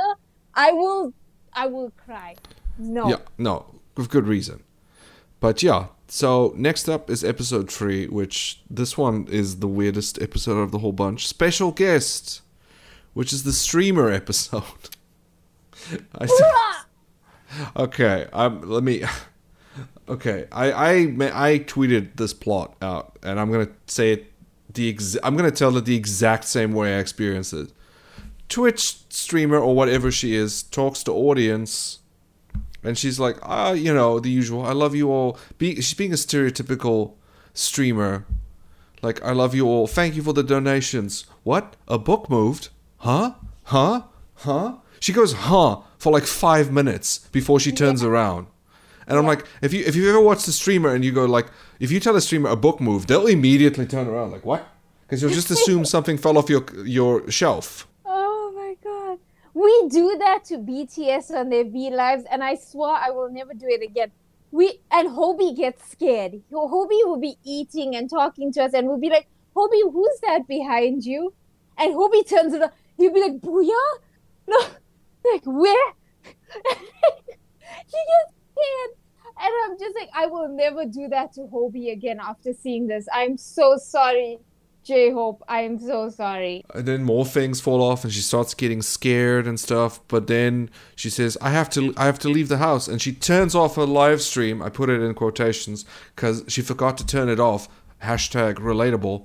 [0.55, 1.15] I will,
[1.57, 2.37] I will cry.
[2.79, 3.09] No.
[3.09, 3.66] Yeah, no,
[3.97, 4.62] with good reason.
[5.40, 10.59] But yeah, so next up is episode three, which this one is the weirdest episode
[10.59, 11.27] of the whole bunch.
[11.27, 12.42] Special guest,
[13.14, 14.62] which is the streamer episode.
[16.14, 16.45] I see.
[17.77, 19.05] Okay, um, let me.
[20.09, 20.90] Okay, I I
[21.33, 24.33] I tweeted this plot out, and I'm gonna say it
[24.73, 27.73] the ex- I'm gonna tell it the exact same way I experienced it.
[28.49, 32.01] Twitch streamer or whatever she is talks to audience,
[32.83, 34.65] and she's like, ah, you know, the usual.
[34.65, 35.39] I love you all.
[35.59, 37.15] Be- she's being a stereotypical
[37.53, 38.25] streamer.
[39.03, 39.87] Like, I love you all.
[39.87, 41.27] Thank you for the donations.
[41.43, 41.77] What?
[41.89, 42.69] A book moved?
[42.99, 43.35] Huh?
[43.65, 44.03] Huh?
[44.37, 44.77] Huh?
[45.01, 48.47] She goes, huh, for like five minutes before she turns around.
[49.07, 51.47] And I'm like, if you if you've ever watched a streamer and you go like,
[51.79, 54.67] if you tell a streamer a book moved, they'll immediately turn around like, what?
[55.03, 57.87] Because you'll just assume something fell off your your shelf.
[59.57, 63.55] We do that to BTS on their V lives, and I swore I will never
[63.55, 64.12] do it again.
[64.51, 66.42] We and Hobie gets scared.
[66.53, 70.47] Hobie will be eating and talking to us, and we'll be like, Hobie, who's that
[70.47, 71.33] behind you?
[71.79, 72.73] And Hobie turns around.
[72.99, 73.99] He'll be like, Booyah?
[74.47, 74.59] No,
[75.33, 75.92] like where?
[76.23, 78.90] he gets scared.
[79.40, 83.07] And I'm just like, I will never do that to Hobie again after seeing this.
[83.11, 84.38] I'm so sorry,
[84.87, 85.42] J Hope.
[85.49, 86.64] I'm so sorry.
[86.72, 90.01] And then more things fall off, and she starts getting scared and stuff.
[90.07, 93.12] But then she says, "I have to, I have to leave the house," and she
[93.12, 94.62] turns off her live stream.
[94.62, 97.68] I put it in quotations because she forgot to turn it off.
[98.03, 99.25] Hashtag relatable,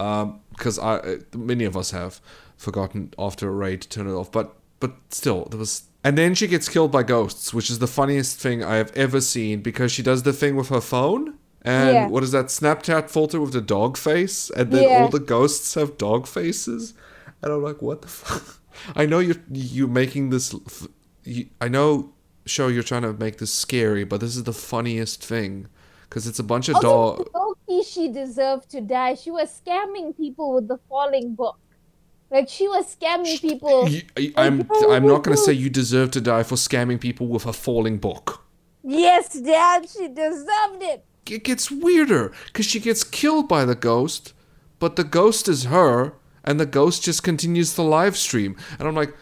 [0.00, 2.20] um, because I many of us have
[2.56, 4.32] forgotten after a raid to turn it off.
[4.32, 5.82] But but still, there was.
[6.04, 9.20] And then she gets killed by ghosts, which is the funniest thing I have ever
[9.20, 11.38] seen because she does the thing with her phone.
[11.64, 12.06] And Yeah.
[12.08, 14.50] what is that Snapchat filter with the dog face?
[14.56, 15.02] And then Yeah.
[15.02, 16.94] all the ghosts have dog faces.
[17.42, 18.60] And I'm like, what the fuck?
[18.96, 20.54] I know you're you making this.
[21.24, 22.12] You, I know,
[22.46, 25.68] show you're trying to make this scary, but this is the funniest thing
[26.08, 27.56] because it's a bunch of oh, Also, dog.
[27.68, 29.14] Loki, she deserved to die.
[29.14, 31.58] She was scamming people with the falling book.
[32.30, 33.88] Like she was scamming people.
[33.88, 34.02] You-
[34.36, 37.98] I'm I'm not gonna say you deserve to die for scamming people with a falling
[37.98, 38.42] book.
[38.82, 41.04] Yes, Dad, she deserved it.
[41.26, 44.32] It gets weirder because she gets killed by the ghost,
[44.78, 48.56] but the ghost is her, and the ghost just continues the live stream.
[48.78, 49.14] And I'm like,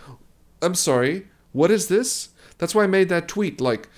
[0.62, 2.30] I'm sorry, what is this?
[2.58, 3.60] That's why I made that tweet.
[3.60, 3.88] Like,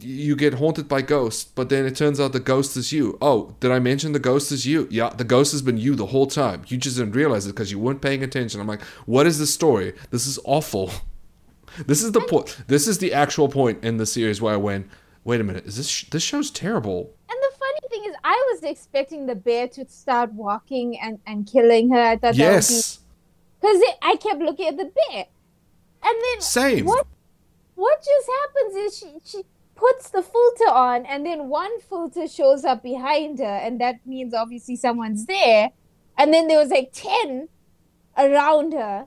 [0.00, 3.18] you get haunted by ghosts, but then it turns out the ghost is you.
[3.20, 4.88] Oh, did I mention the ghost is you?
[4.90, 6.62] Yeah, the ghost has been you the whole time.
[6.68, 8.60] You just didn't realize it because you weren't paying attention.
[8.60, 9.94] I'm like, what is the story?
[10.10, 10.90] This is awful.
[11.86, 12.58] This is the point.
[12.66, 14.90] This is the actual point in the series where I went.
[15.24, 15.64] Wait a minute.
[15.64, 17.14] Is this sh- this show's terrible?
[17.30, 17.51] And the
[18.02, 22.00] thing is, I was expecting the bear to start walking and, and killing her.
[22.00, 22.68] I thought Yes.
[22.68, 22.98] that
[23.68, 25.26] would be because I kept looking at the bear,
[26.02, 26.86] and then Same.
[26.86, 27.06] What
[27.74, 32.64] what just happens is she she puts the filter on, and then one filter shows
[32.64, 35.70] up behind her, and that means obviously someone's there.
[36.18, 37.48] And then there was like ten
[38.18, 39.06] around her,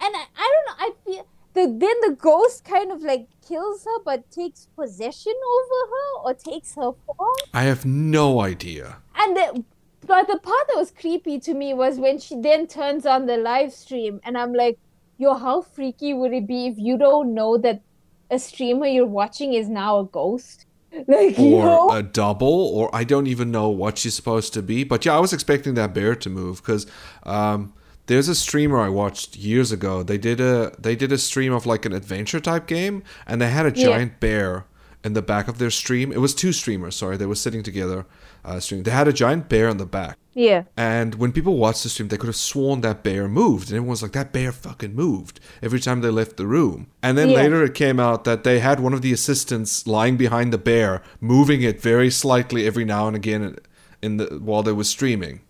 [0.00, 0.86] and I, I don't know.
[0.86, 5.92] I feel the then the ghost kind of like kills her, but takes possession over
[5.94, 7.36] her or takes her form.
[7.52, 8.98] I have no idea.
[9.16, 9.64] And the,
[10.06, 13.36] but the part that was creepy to me was when she then turns on the
[13.36, 14.78] live stream, and I'm like,
[15.16, 17.82] yo, how freaky would it be if you don't know that
[18.30, 20.66] a streamer you're watching is now a ghost?
[21.08, 21.90] Like, you know?
[21.90, 24.84] Or a double, or I don't even know what she's supposed to be.
[24.84, 26.86] But yeah, I was expecting that bear to move because
[27.24, 27.72] um,
[28.06, 30.02] there's a streamer I watched years ago.
[30.02, 33.50] They did a they did a stream of like an adventure type game, and they
[33.50, 33.86] had a Yeah.
[33.86, 34.64] giant bear
[35.04, 36.12] in the back of their stream.
[36.12, 36.96] It was two streamers.
[36.96, 38.06] Sorry, they were sitting together
[38.44, 38.84] uh, streaming.
[38.84, 40.16] They had a giant bear in the back.
[40.34, 40.64] yeah.
[40.76, 43.68] And when people watched the stream, they could have sworn that bear moved.
[43.68, 46.88] And everyone was like, that bear fucking moved every time they left the room.
[47.02, 47.36] And then Yeah.
[47.36, 51.02] later it came out that they had one of the assistants lying behind the bear,
[51.20, 53.56] moving it very slightly every now and again
[54.02, 55.40] in the while they were streaming.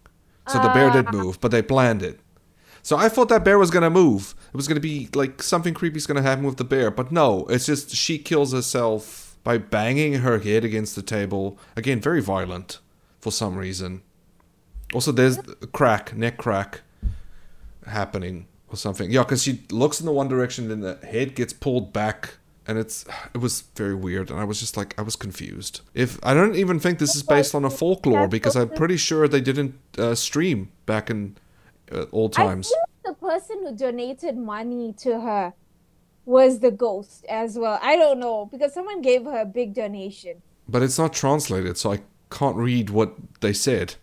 [0.49, 2.21] So the bear did move, but they planned it.
[2.85, 4.35] So I thought that bear was gonna move.
[4.49, 7.65] It was gonna be like something creepy's gonna happen with the bear, but no, it's
[7.65, 11.59] just she kills herself by banging her head against the table.
[11.77, 12.81] Again, very violent
[13.23, 14.03] for some reason.
[14.93, 16.83] Also, there's a crack, neck crack
[17.87, 19.11] happening or something.
[19.11, 22.35] Yeah, because she looks in the one direction, then the head gets pulled back,
[22.67, 24.31] and it's it was very weird.
[24.31, 25.81] And I was just like, I was confused.
[25.95, 29.27] If I don't even think this is based on a folklore, because I'm pretty sure
[29.27, 31.39] they didn't uh, stream back in
[31.93, 32.73] uh, old times.
[33.05, 35.55] the person who donated money to her
[36.25, 37.79] was the ghost as well.
[37.83, 40.43] I don't know because someone gave her a big donation.
[40.69, 43.97] But it's not translated, so I can't read what they said.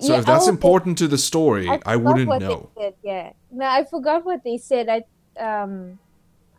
[0.00, 2.70] So Yeah, if that's oh, important to the story, I, forgot wouldn't what know.
[2.76, 3.32] Said, yeah.
[3.50, 4.88] No, I forgot what they said.
[4.88, 5.04] I
[5.40, 5.98] um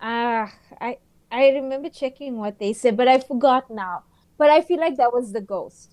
[0.02, 0.98] ah I
[1.32, 4.04] I remember checking what they said, but I forgot now.
[4.38, 5.92] But I feel like that was the ghost.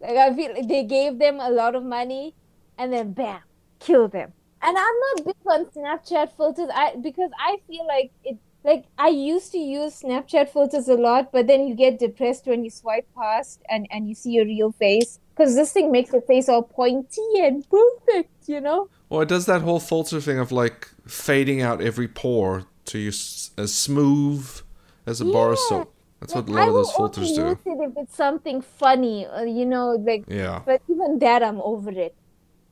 [0.00, 2.34] Like I feel like they gave them a lot of money
[2.78, 3.40] and then bam,
[3.80, 4.32] kill them.
[4.62, 6.68] And I'm not big on Snapchat filters.
[6.74, 11.30] I because I feel like it like I used to use Snapchat filters a lot,
[11.30, 14.72] but then you get depressed when you swipe past and, and you see your real
[14.72, 15.20] face.
[15.36, 18.88] because this thing makes your face all pointy and perfect, you know.
[19.08, 23.10] Well, it does that whole filter thing of like fading out every pore to you
[23.10, 24.48] s- as smooth
[25.06, 25.92] as a bar of soap.
[26.18, 27.48] That's what a lot I of those filters only do.
[27.50, 30.24] use it if it's something funny, uh, you know, like.
[30.26, 30.62] Yeah.
[30.66, 32.16] But even that, I'm over it.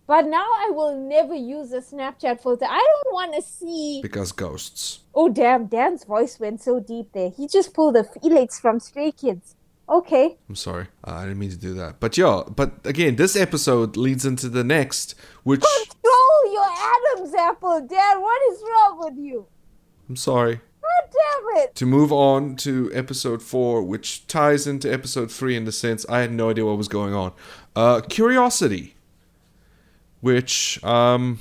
[0.07, 2.67] But now I will never use a Snapchat filter.
[2.67, 4.01] I don't want to see.
[4.03, 5.01] Because ghosts.
[5.15, 5.67] Oh damn!
[5.67, 7.31] Dan's voice went so deep there.
[7.31, 9.57] He just pulled a Felix from Stray Kids.
[9.89, 10.37] Okay.
[10.49, 10.87] I'm sorry.
[11.07, 12.01] Uh, I didn't mean to do that.
[12.01, 16.67] But yeah, but again, this episode leads into the next, which Control your
[17.17, 18.21] Adam's apple, Dan.
[18.21, 19.47] What is wrong with you?
[20.09, 20.61] I'm sorry.
[20.83, 21.75] God damn it!
[21.77, 26.21] To move on to episode four, which ties into episode three in the sense I
[26.21, 27.33] had no idea what was going on.
[27.75, 28.95] Uh, Curiosity,
[30.25, 31.39] which um,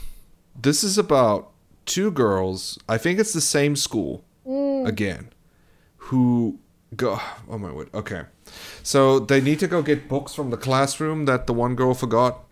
[0.61, 1.51] this is about
[1.85, 2.77] two girls.
[2.89, 4.25] I think it's the same school
[4.85, 5.29] again,
[5.95, 6.59] who
[6.97, 7.17] go.
[7.49, 7.89] Oh my word.
[7.93, 8.23] Okay,
[8.83, 12.43] so they need to go get books from the classroom that the one girl forgot.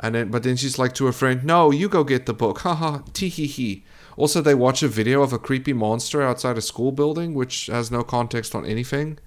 [0.00, 2.60] And then, but then she's like to her friend, "No, you go get the book."
[2.60, 3.84] Ha ha, tee hee hee.
[4.16, 7.90] Also, they watch a video of a creepy monster outside a school building, which has
[7.90, 9.18] no context on anything.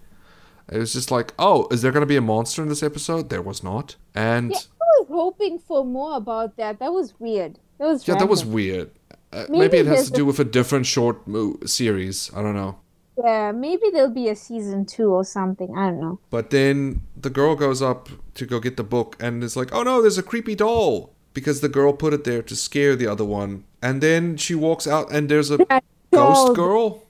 [0.71, 3.29] It was just like, "Oh, is there going to be a monster in this episode?"
[3.29, 6.79] There was not, and Yeah, was hoping for more about that.
[6.79, 7.59] That was weird.
[7.77, 8.91] That was yeah, that was weird.
[9.33, 12.29] Uh, maybe, Maybe it has to do with a different short mo- series.
[12.35, 12.77] I don't know.
[13.23, 15.77] Yeah, maybe there'll be a season two or something.
[15.77, 16.19] I don't know.
[16.29, 19.83] But then the girl goes up to go get the book and is like, oh
[19.83, 21.13] no, there's a creepy doll.
[21.33, 23.63] Because the girl put it there to scare the other one.
[23.81, 26.47] And then she walks out and there's a That doll.
[26.47, 27.03] ghost girl.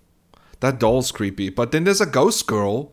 [0.60, 1.49] That doll's creepy.
[1.49, 2.91] But then there's a ghost girl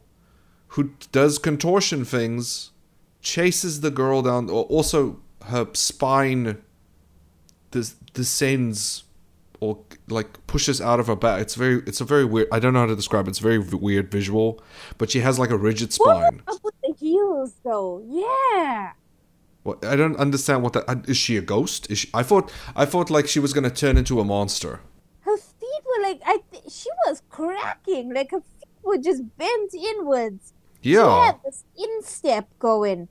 [0.68, 2.70] who does contortion things,
[3.20, 4.48] chases the girl down.
[4.50, 6.62] or Also, her spine
[7.70, 9.04] des- descends
[9.60, 9.78] or
[10.08, 11.40] like pushes out of her back.
[11.40, 12.48] It's very, it's a very weird.
[12.52, 13.30] I don't know how to describe it.
[13.30, 14.62] It's very v- weird visual.
[14.98, 16.42] But she has like a rigid spine.
[16.44, 18.02] What with the heels, though?
[18.06, 18.92] Yeah.
[19.64, 21.16] What, I don't understand what that uh, is.
[21.16, 21.90] She a ghost?
[21.90, 24.80] Is she, I thought I thought like she was gonna turn into a monster.
[25.20, 26.38] Her feet were like I.
[26.52, 28.14] Th- she was cracking.
[28.14, 30.52] Like her feet were just bent inwards.
[30.82, 33.08] Yeah, had this instep going.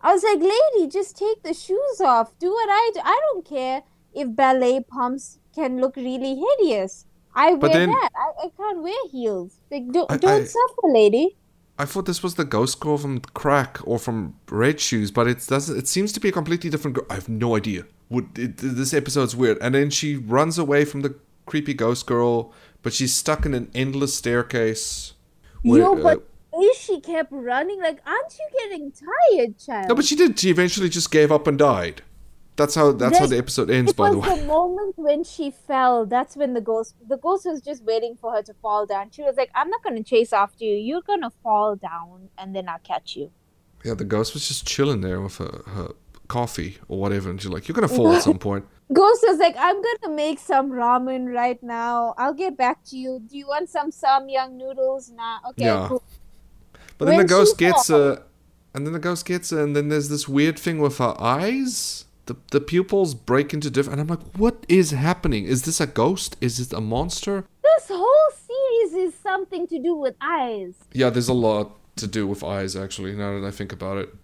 [0.00, 2.36] I was like, lady, just take the shoes off.
[2.38, 3.00] Do what I do.
[3.04, 7.06] I don't care if ballet pumps can look really hideous.
[7.34, 8.10] I wear then- that.
[8.16, 9.60] I, I can't wear heels.
[9.70, 11.36] Like, don't, I- don't I- suffer, lady.
[11.78, 15.44] I thought this was the ghost girl from Crack or from Red Shoes, but it
[15.48, 15.76] doesn't.
[15.76, 17.06] It seems to be a completely different girl.
[17.08, 17.84] I have no idea.
[18.10, 19.56] Would it, this episode's weird?
[19.62, 23.70] And then she runs away from the creepy ghost girl, but she's stuck in an
[23.74, 25.14] endless staircase.
[25.62, 26.16] where, Yo, uh,
[26.62, 27.80] is she kept running?
[27.80, 29.88] Like, aren't you getting tired, child?
[29.88, 30.38] no, but she did.
[30.38, 32.02] She eventually just gave up and died.
[32.56, 32.92] That's how.
[32.92, 33.92] That's how the episode ends.
[33.94, 34.40] By the way.
[34.40, 36.04] the moment when she fell.
[36.04, 39.10] That's when the ghost, the ghost was just waiting for her to fall down.
[39.10, 40.76] She was like, "I'm not gonna chase after you.
[40.76, 43.30] You're gonna fall down, and then I'll catch you."
[43.84, 45.88] Yeah, the ghost was just chilling there with her, her
[46.28, 49.56] coffee or whatever, and she's like, "You're gonna fall at some point." Ghost was like,
[49.58, 52.14] "I'm gonna make some ramen right now.
[52.18, 53.18] I'll get back to you.
[53.26, 55.10] Do you want some samyang noodles?
[55.10, 55.38] Nah.
[55.50, 55.86] Okay, Yeah.
[55.88, 56.02] cool.
[57.02, 58.22] But then the ghost gets her,
[58.74, 62.04] and then the ghost gets her, and then there's this weird thing with her eyes.
[62.26, 65.44] The the pupils break into different, and I'm like, what is happening?
[65.44, 66.36] Is this a ghost?
[66.40, 67.44] Is it a monster?
[67.62, 70.74] This whole series is something to do with eyes.
[70.92, 73.14] Yeah, there's a lot to do with eyes actually.
[73.16, 74.14] Now that I think about it,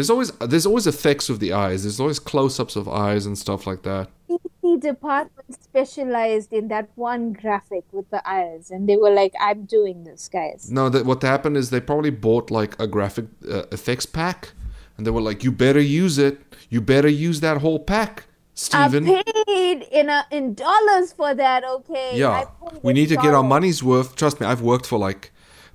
[0.00, 1.82] there's always there's always effects of the eyes.
[1.82, 4.08] There's always close-ups of eyes and stuff like that.
[4.30, 9.66] DC department specialized in that one graphic with the eyes, and they were like, "I'm
[9.66, 13.64] doing this, guys." No, that what happened is they probably bought like a graphic uh,
[13.72, 14.52] effects pack,
[14.96, 16.38] and they were like, "You better use it.
[16.70, 19.06] You better use that whole pack, Steven.
[19.06, 21.62] I paid in a, in dollars for that.
[21.62, 22.16] Okay.
[22.16, 22.46] yeah,
[22.82, 24.16] we need to get our money's worth.
[24.16, 25.30] Trust me, I've worked for like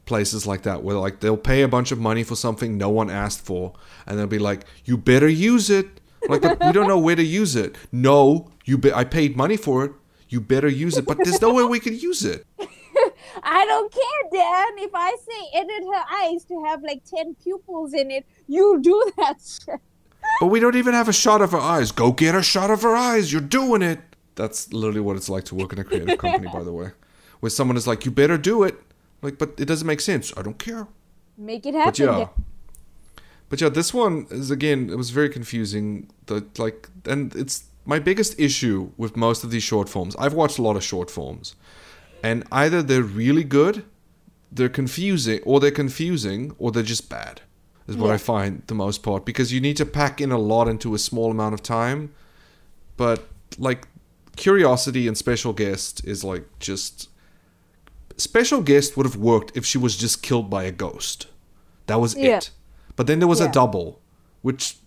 [0.06, 3.10] places like that where like they'll pay a bunch of money for something no one
[3.10, 3.74] asked for,
[4.06, 7.56] and they'll be like, "You better use it." Like, we don't know where to use
[7.56, 7.76] it.
[7.92, 8.78] No, you.
[8.80, 9.92] Be- I paid money for it.
[10.30, 12.46] You better use it, but there's no way we could use it.
[13.44, 14.80] I don't care, Dan.
[14.80, 19.12] If I say edit her eyes to have like ten pupils in it, you do
[19.18, 19.80] that shit.
[20.40, 21.92] But we don't even have a shot of her eyes.
[21.92, 23.32] Go get a shot of her eyes.
[23.32, 24.00] You're doing it.
[24.34, 26.92] That's literally what it's like to work in a creative company, by the way.
[27.40, 28.82] Where someone is like, you better do it.
[29.26, 30.34] Like, but it doesn't make sense.
[30.38, 30.88] I don't care.
[31.38, 32.06] Make it happen.
[32.06, 32.28] But yeah.
[33.50, 36.10] But yeah, this one is again, it was very confusing.
[36.28, 40.16] The like and it's my biggest issue with most of these short forms.
[40.18, 41.56] I've watched a lot of short forms.
[42.24, 43.84] And either they're really good,
[44.52, 47.42] they're confusing, or they're confusing, or they're just bad.
[47.88, 48.14] Is what Yeah.
[48.14, 49.26] I find the most part.
[49.26, 52.12] Because you need to pack in a lot into a small amount of time.
[52.98, 53.28] But
[53.60, 53.88] like
[54.36, 57.10] curiosity and special guest is like just
[58.18, 61.28] special guest would have worked if she was just killed by a ghost.
[61.88, 62.38] That was Yeah.
[62.38, 62.52] it.
[62.96, 64.02] But then there was a double,
[64.42, 64.78] which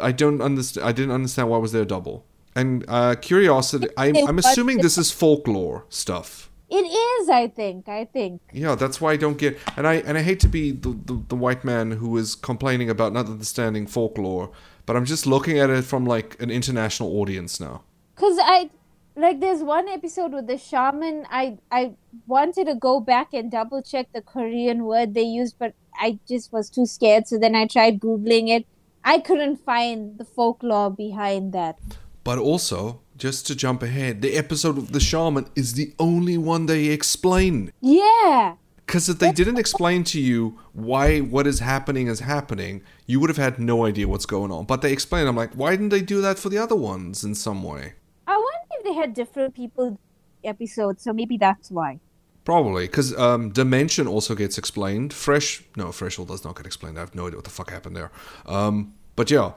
[0.00, 0.86] I don't understand.
[0.86, 2.24] I didn't understand why was there a double.
[2.54, 3.88] And uh, curiosity.
[3.96, 6.50] I'm, I'm assuming this is folklore stuff.
[6.68, 7.88] It is, I think.
[7.88, 8.40] I think.
[8.52, 9.58] Yeah, that's why I don't get.
[9.76, 12.88] And I and I hate to be the, the, the white man who is complaining
[12.90, 14.50] about not understanding folklore,
[14.84, 17.82] but I'm just looking at it from like an international audience now.
[18.16, 18.70] Cause I
[19.16, 21.26] like there's one episode with the shaman.
[21.30, 21.94] I I
[22.26, 26.52] wanted to go back and double check the Korean word they used, but I just
[26.52, 27.26] was too scared.
[27.26, 28.66] So then I tried googling it.
[29.02, 31.78] I couldn't find the folklore behind that.
[32.24, 36.66] But also, just to jump ahead, the episode of the shaman is the only one
[36.66, 37.72] they explain.
[37.80, 38.56] Yeah.
[38.84, 43.30] Because if they didn't explain to you why what is happening is happening, you would
[43.30, 44.64] have had no idea what's going on.
[44.64, 45.26] But they explain.
[45.26, 47.94] I'm like, why didn't they do that for the other ones in some way?
[48.86, 49.98] I wonder if they had different people
[50.44, 52.00] episodes, so maybe that's why.
[52.44, 55.12] Probably, because um, Dimension also gets explained.
[55.12, 56.96] Fresh, no, Fresh does not get explained.
[56.96, 58.12] I have no idea what the fuck happened there.
[58.46, 59.52] Um, but yeah,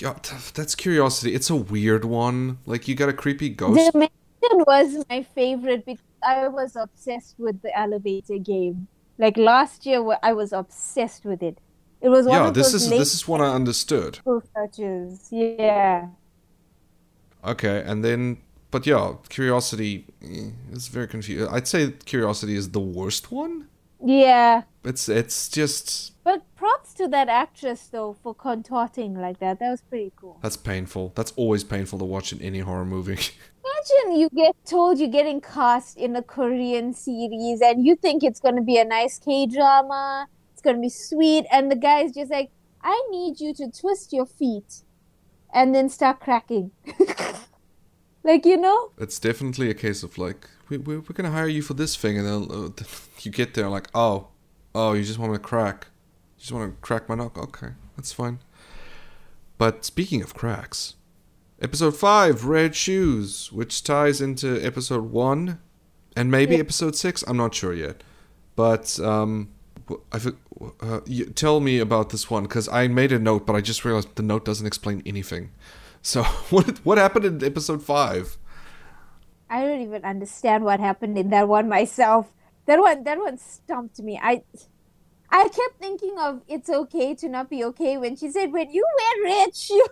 [0.00, 1.34] God, that's curiosity.
[1.34, 2.58] It's a weird one.
[2.66, 3.92] Like you got a creepy ghost.
[3.92, 8.88] Dimension was my favorite because I was obsessed with the elevator game.
[9.18, 11.58] Like last year, I was obsessed with it.
[12.00, 14.20] It was one yeah, of this those is this is what I understood.
[14.54, 15.28] Searches.
[15.30, 16.08] Yeah.
[17.44, 18.38] Okay, and then,
[18.70, 21.48] but yeah, curiosity eh, is very confusing.
[21.48, 23.68] I'd say curiosity is the worst one.
[24.04, 24.62] Yeah.
[24.84, 29.58] It's it's just But props to that actress though for contorting like that.
[29.58, 30.38] That was pretty cool.
[30.42, 31.12] that's painful.
[31.16, 33.18] That's always painful to watch in any horror movie.
[33.68, 38.40] Imagine you get told you're getting cast in a Korean series and you think it's
[38.40, 42.50] gonna be a nice K drama, it's gonna be sweet, and the guy's just like,
[42.82, 44.82] I need you to twist your feet
[45.52, 46.70] and then start cracking.
[48.28, 48.90] like, you know?
[48.98, 52.18] it's definitely a case of like we we we're gonna hire you for this thing,
[52.18, 52.68] and then uh,
[53.22, 54.28] you get there like oh
[54.74, 55.86] oh you just want to crack,
[56.36, 57.42] you just want to crack my knuckle.
[57.44, 58.38] Okay, that's fine.
[59.56, 60.94] But speaking of cracks,
[61.60, 65.58] episode five, red shoes, which ties into episode one,
[66.14, 66.60] and maybe Yeah.
[66.60, 67.24] episode six.
[67.26, 68.02] I'm not sure yet,
[68.56, 69.48] but um.
[70.12, 70.20] I
[70.80, 71.00] uh,
[71.34, 74.22] tell me about this one because I made a note, but I just realized the
[74.22, 75.48] note doesn't explain anything.
[76.02, 78.36] So what what happened in episode five?
[79.50, 82.30] I don't even understand what happened in that one myself.
[82.66, 84.20] That one that one stumped me.
[84.22, 84.42] I
[85.30, 88.86] I kept thinking of it's okay to not be okay when she said when you
[88.98, 89.88] wear red shoes.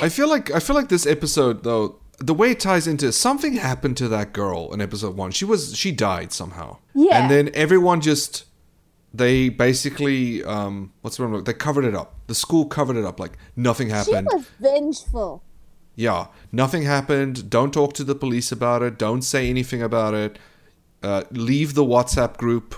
[0.00, 3.54] I feel like I feel like this episode though the way it ties into something
[3.54, 5.32] happened to that girl in episode one.
[5.32, 6.78] She was she died somehow.
[6.94, 7.20] Yeah.
[7.20, 8.44] And then everyone just
[9.14, 11.44] they basically um what's the word?
[11.44, 12.14] They covered it up.
[12.26, 14.28] The school covered it up like nothing happened.
[14.30, 15.42] She was vengeful.
[15.94, 17.50] Yeah, nothing happened.
[17.50, 18.98] Don't talk to the police about it.
[18.98, 20.38] Don't say anything about it.
[21.02, 22.74] Uh, leave the WhatsApp group.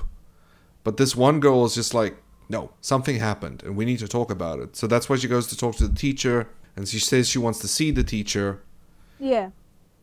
[0.83, 2.17] But this one girl is just like,
[2.49, 4.77] no, something happened and we need to talk about it.
[4.77, 7.61] So that's why she goes to talk to the teacher and she says she wants
[7.61, 8.63] to see the teacher.
[9.19, 9.51] Yeah.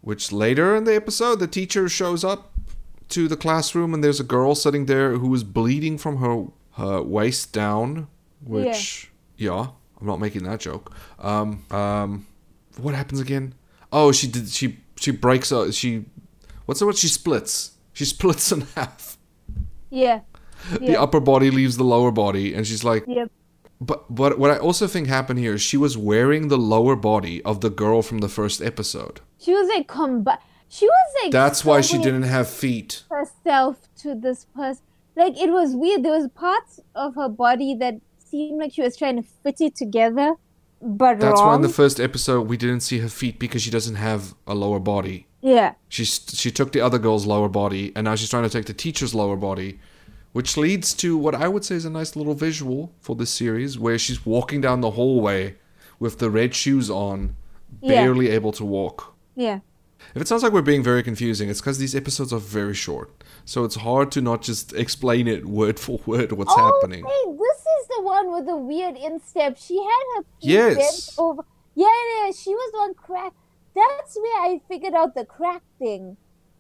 [0.02, 2.54] Which later in the episode, the teacher shows up
[3.12, 6.46] to the classroom and there's a girl sitting there who is bleeding from her,
[6.78, 8.08] her waist down.
[8.44, 9.68] Which, yeah.
[10.00, 10.96] I'm not making that joke.
[11.20, 12.26] Um, um,
[12.78, 13.54] what happens again?
[13.92, 14.50] Oh, she did.
[14.50, 15.52] She she breaks.
[15.52, 16.06] Uh, she
[16.66, 16.98] what's the word?
[16.98, 17.72] She splits.
[17.94, 19.18] She splits in half.
[19.92, 20.22] Yeah.
[20.72, 21.02] The Yeah.
[21.04, 23.26] upper body leaves the lower body, and she's like, Yeah.
[23.80, 27.42] but but what I also think happened here is she was wearing the lower body
[27.44, 29.20] of the girl from the first episode.
[29.40, 30.38] She was like combi-
[30.76, 33.04] she was like That's why she didn't have feet.
[33.10, 34.84] herself to this person.
[35.16, 36.04] Like it was weird.
[36.04, 39.76] There was parts of her body that seemed like she was trying to fit it
[39.76, 40.36] together,
[40.82, 43.96] but That's why in the first episode we didn't see her feet because she doesn't
[43.96, 45.28] have a lower body.
[45.42, 45.74] yeah.
[45.90, 48.74] She she took the other girl's lower body, and now she's trying to take the
[48.86, 49.80] teacher's lower body,
[50.32, 53.78] which leads to what I would say is a nice little visual for this series,
[53.78, 55.56] where she's walking down the hallway
[56.00, 57.36] with the red shoes on,
[57.82, 57.90] Yeah.
[58.06, 59.14] barely able to walk.
[59.36, 59.60] Yeah.
[60.16, 63.24] If it sounds like we're being very confusing, it's because these episodes are very short,
[63.46, 67.04] so it's hard to not just explain it word for word what's oh, happening.
[67.06, 69.58] Oh, Hey, this is the one with the weird instep.
[69.58, 70.76] She had her Yes.
[70.76, 71.46] bent over.
[71.76, 73.34] Yeah, yeah, yeah, she was on crack.
[73.74, 76.18] That's where I figured out the crack thing.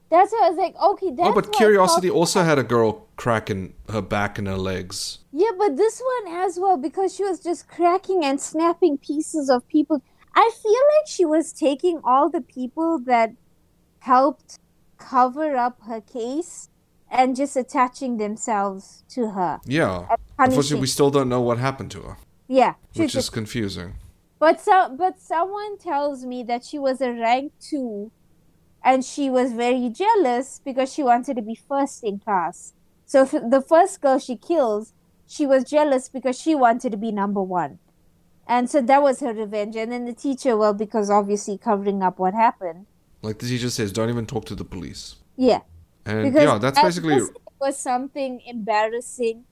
[0.09, 3.07] That's why I was like, okay, oh, that's oh, but Curiosity also had a girl
[3.15, 5.19] cracking her back and her legs.
[5.31, 9.65] Yeah, but this one as well because she was just cracking and snapping pieces of
[9.69, 10.01] people.
[10.33, 13.31] I feel like she was taking all the people that
[13.99, 14.59] helped
[14.97, 16.69] cover up her case
[17.09, 19.59] and just attaching themselves to her.
[19.65, 20.07] Yeah.
[20.39, 22.17] Unfortunately, we still don't know what happened to her,
[22.47, 23.95] yeah, which is confusing.
[24.39, 28.11] But so, but someone tells me that she was a rank two,
[28.83, 32.73] and she was very jealous because she wanted to be first in class.
[33.05, 34.93] So the first girl she kills,
[35.27, 37.79] she was jealous because she wanted to be number one.
[38.47, 39.75] And so that was her revenge.
[39.75, 42.85] And then the teacher, well, because obviously covering up what happened.
[43.21, 45.15] Like the teacher says, don't even talk to the police.
[45.37, 45.61] Yeah.
[46.05, 47.29] And Because yeah, that's basically it
[47.59, 49.45] was something embarrassing.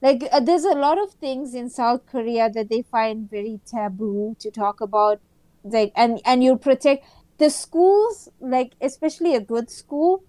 [0.00, 4.36] Like uh, there's a lot of things in South Korea that they find very taboo
[4.40, 5.20] to talk about.
[5.62, 7.06] Like and and you protect
[7.38, 10.24] the schools, like especially a good school,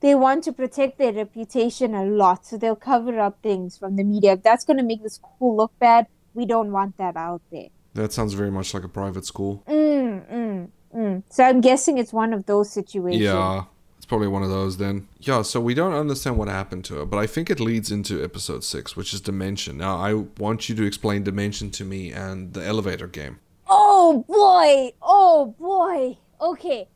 [0.00, 2.46] they want to protect their reputation a lot.
[2.46, 4.34] So they'll cover up things from the media.
[4.34, 6.06] If that's going to make the school look bad,
[6.36, 7.68] we don't want that out there.
[7.94, 9.62] that sounds very much like a private school.
[9.66, 11.22] Mm, mm, mm.
[11.30, 13.22] So I'm guessing it's one of those situations.
[13.22, 13.64] Yeah,
[13.96, 15.08] it's probably one of those then.
[15.18, 18.22] Yeah, so we don't understand what happened to her, but I think it leads into
[18.22, 19.78] episode six, which is Dimension.
[19.78, 20.12] Now, I
[20.44, 23.38] want you to explain Dimension to me and the elevator game.
[23.68, 24.92] Oh boy!
[25.00, 26.18] Oh boy!
[26.40, 26.88] Okay,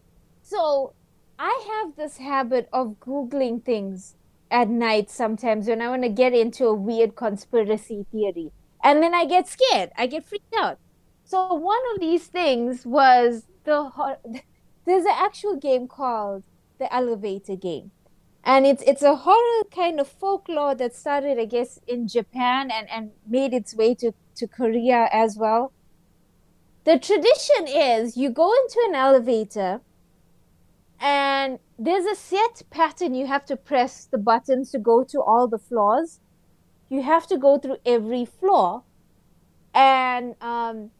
[0.42, 0.92] so
[1.38, 4.14] I have this habit of Googling things
[4.50, 8.52] at night sometimes when I want to get into a weird conspiracy theory.
[8.82, 10.78] And then I get scared, I get freaked out.
[11.24, 13.90] So one of these things was the.
[14.86, 16.42] There's an actual game called
[16.78, 17.92] the Elevator Game.
[18.42, 22.88] And it's it's a horror kind of folklore that started, I guess, in Japan and,
[22.90, 25.72] and made its way to, to Korea as well
[26.84, 29.80] the tradition is you go into an elevator
[30.98, 35.46] and there's a set pattern you have to press the buttons to go to all
[35.46, 36.20] the floors
[36.90, 38.82] you have to go through every floor
[39.72, 40.90] and um,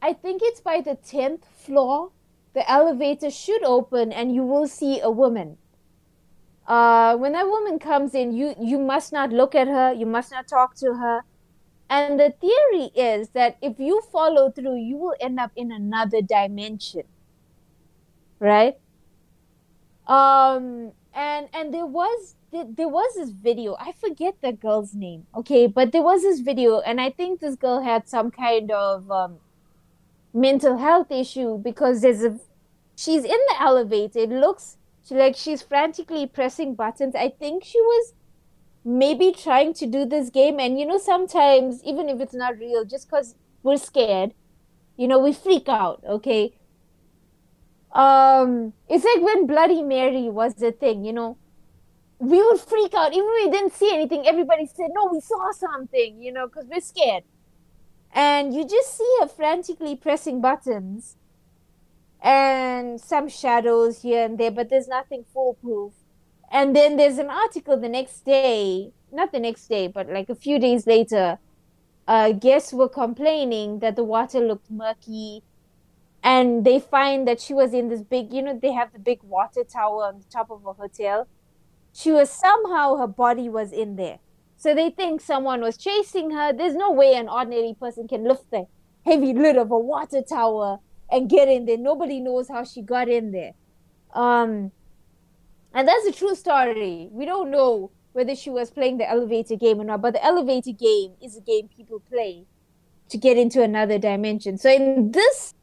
[0.00, 2.10] i think it's by the 10th floor
[2.54, 5.56] the elevator should open and you will see a woman
[6.66, 10.32] uh, when that woman comes in you you must not look at her you must
[10.32, 11.22] not talk to her
[11.92, 16.22] and the theory is that if you follow through, you will end up in another
[16.22, 17.02] dimension.
[18.40, 18.76] Right?
[20.06, 23.76] Um and and there was there, was this video.
[23.78, 25.26] I forget the girl's name.
[25.34, 29.10] Okay, but there was this video and I think this girl had some kind of
[29.10, 29.38] um
[30.34, 32.38] mental health issue because there's a
[32.96, 34.20] she's in the elevator.
[34.20, 37.14] It looks she like she's frantically pressing buttons.
[37.14, 38.14] I think she was
[38.84, 42.84] maybe trying to do this game and you know sometimes even if it's not real
[42.84, 44.34] just because we're scared
[44.96, 46.52] you know we freak out okay
[47.92, 51.38] um it's like when bloody mary was the thing you know?
[52.18, 53.12] We would freak out.
[53.12, 56.80] Even we didn't see anything everybody said no we saw something you know because we're
[56.80, 57.24] scared.
[58.14, 61.16] And you just see her frantically pressing buttons
[62.22, 65.92] and some shadows here and there but there's nothing foolproof.
[66.50, 70.34] And then there's an article the next day, not the next day, but like a
[70.34, 71.38] few days later,
[72.08, 75.42] uh, guests were complaining that the water looked murky.
[76.22, 79.22] And they find that she was in this big, you know, they have the big
[79.22, 81.26] water tower on the top of a hotel.
[81.92, 84.18] She was somehow, her body was in there.
[84.56, 86.52] So they think someone was chasing her.
[86.52, 88.66] There's no way an ordinary person can lift the
[89.04, 90.78] heavy lid of a water tower
[91.10, 91.76] and get in there.
[91.76, 93.52] Nobody knows how she got in there.
[94.14, 94.70] Um,
[95.74, 97.08] and that's a true story.
[97.10, 100.72] We don't know whether she was playing the elevator game or not, but the elevator
[100.72, 102.44] game is a game people play
[103.08, 104.58] to get into another dimension.
[104.58, 105.54] So in this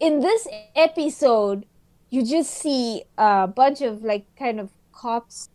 [0.00, 1.66] in this episode,
[2.10, 5.50] you just see a bunch of like kind of cops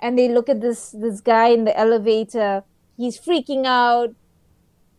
[0.00, 2.64] and they look at this this guy in the elevator.
[2.96, 4.14] He's freaking out.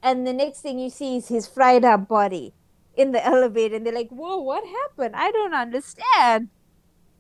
[0.04, 2.54] And the next thing you see is his fried up body
[2.96, 5.16] in the elevator and they're like, "Whoa, what happened?
[5.16, 6.50] I don't understand."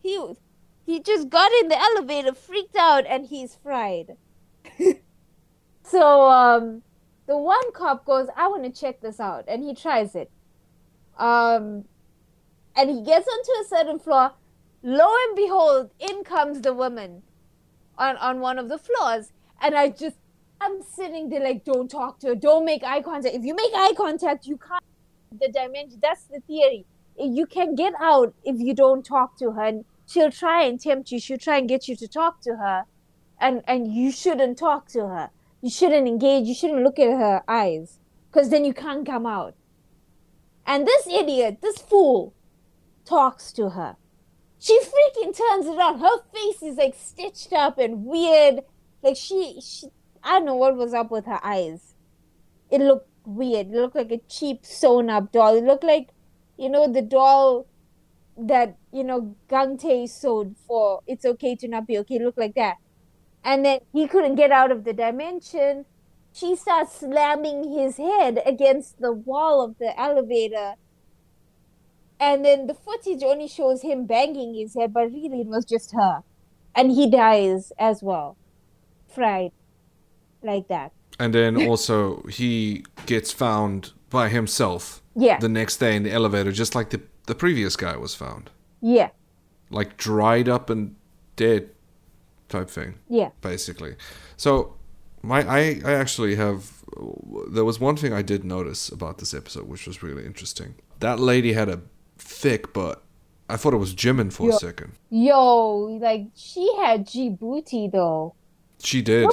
[0.02, 0.18] He
[0.86, 4.16] he just got in the elevator, freaked out, and he's fried.
[5.84, 6.82] so um,
[7.28, 10.32] the one cop goes, "I want to check this out," and he tries it.
[11.18, 11.86] Um,
[12.76, 14.34] and he gets onto a certain floor.
[14.84, 17.24] Lo and behold, in comes the woman
[17.98, 20.18] on on one of the floors, and I just
[20.62, 23.36] I'm sitting there like, don't talk to her, don't make eye contact.
[23.36, 24.84] If you make eye contact, you can't
[25.40, 26.00] the dimension.
[26.02, 26.86] That's the theory.
[27.20, 29.64] You can get out if you don't talk to her.
[29.64, 31.20] And she'll try and tempt you.
[31.20, 32.86] She'll try and get you to talk to her,
[33.40, 35.32] and and you shouldn't talk to her.
[35.62, 36.46] You shouldn't engage.
[36.48, 38.00] You shouldn't look at her eyes,
[38.32, 39.56] because then you can't come out.
[40.68, 42.36] And this idiot, this fool,
[43.06, 43.96] talks to her.
[44.60, 46.00] She freaking turns around.
[46.00, 48.64] Her face is like stitched up and weird.
[49.02, 49.88] Like she, she,
[50.24, 51.96] I don't know what was up with her eyes.
[52.70, 53.68] It looked weird.
[53.68, 55.56] It looked like a cheap sewn up doll.
[55.56, 56.10] It looked like,
[56.58, 57.68] you know, the doll
[58.38, 62.56] that you know Gangtae sewed for "It's Okay to Not Be Okay." It looked like
[62.56, 62.76] that.
[63.44, 65.86] And then he couldn't get out of the dimension.
[66.38, 70.76] She starts slamming his head against the wall of the elevator.
[72.20, 75.94] And then the footage only shows him banging his head, but really it was just
[75.94, 76.22] her.
[76.76, 78.38] And he dies as well.
[79.08, 79.52] Fried.
[80.44, 80.92] Like that.
[81.20, 85.40] And then also he gets found by himself Yeah.
[85.40, 89.10] the next day in the elevator, just like the the previous guy was found, yeah.
[89.70, 90.96] like dried up and
[91.36, 91.72] dead,
[92.48, 93.00] type thing.
[93.10, 93.32] Yeah.
[93.42, 93.96] basically.
[94.38, 94.77] So,
[95.28, 96.84] my I I actually have
[97.50, 100.76] there was one thing I did notice about this episode, which was really interesting.
[101.00, 101.82] That lady had a
[102.18, 103.04] thick butt.
[103.50, 104.94] I thought it was Jimin for a second.
[105.10, 108.36] Yo, like she had Djibouti though.
[108.80, 109.30] She did.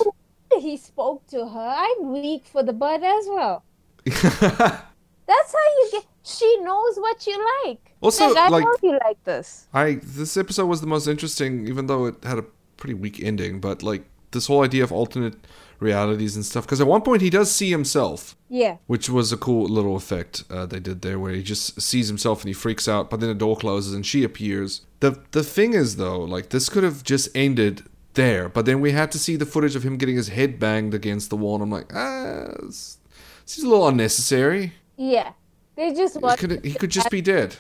[0.59, 1.75] He spoke to her.
[1.77, 3.65] I'm weak for the butt as well.
[4.05, 6.05] That's how you get.
[6.23, 7.95] She knows what you like.
[8.01, 9.67] Also, like, I like- know you like this.
[9.75, 12.45] I this episode was the most interesting, even though it had a
[12.77, 13.61] pretty weak ending.
[13.61, 15.37] But like this whole idea of alternate
[15.81, 18.77] realities and stuff, because at one point he does see himself, Yeah.
[18.87, 22.41] which was a cool little effect uh, they did there, where he just sees himself
[22.43, 23.11] and he freaks out.
[23.11, 24.83] But then the door closes and she appears.
[25.01, 27.83] the The thing is, though, like this could have just ended
[28.15, 30.95] there, but then we had to see the footage of him getting his head banged
[30.95, 31.55] against the wall.
[31.55, 32.99] And I'm like, ah, this
[33.45, 34.73] seems a little unnecessary.
[34.97, 35.33] Yeah.
[35.77, 37.57] They just He could, he could just be dead.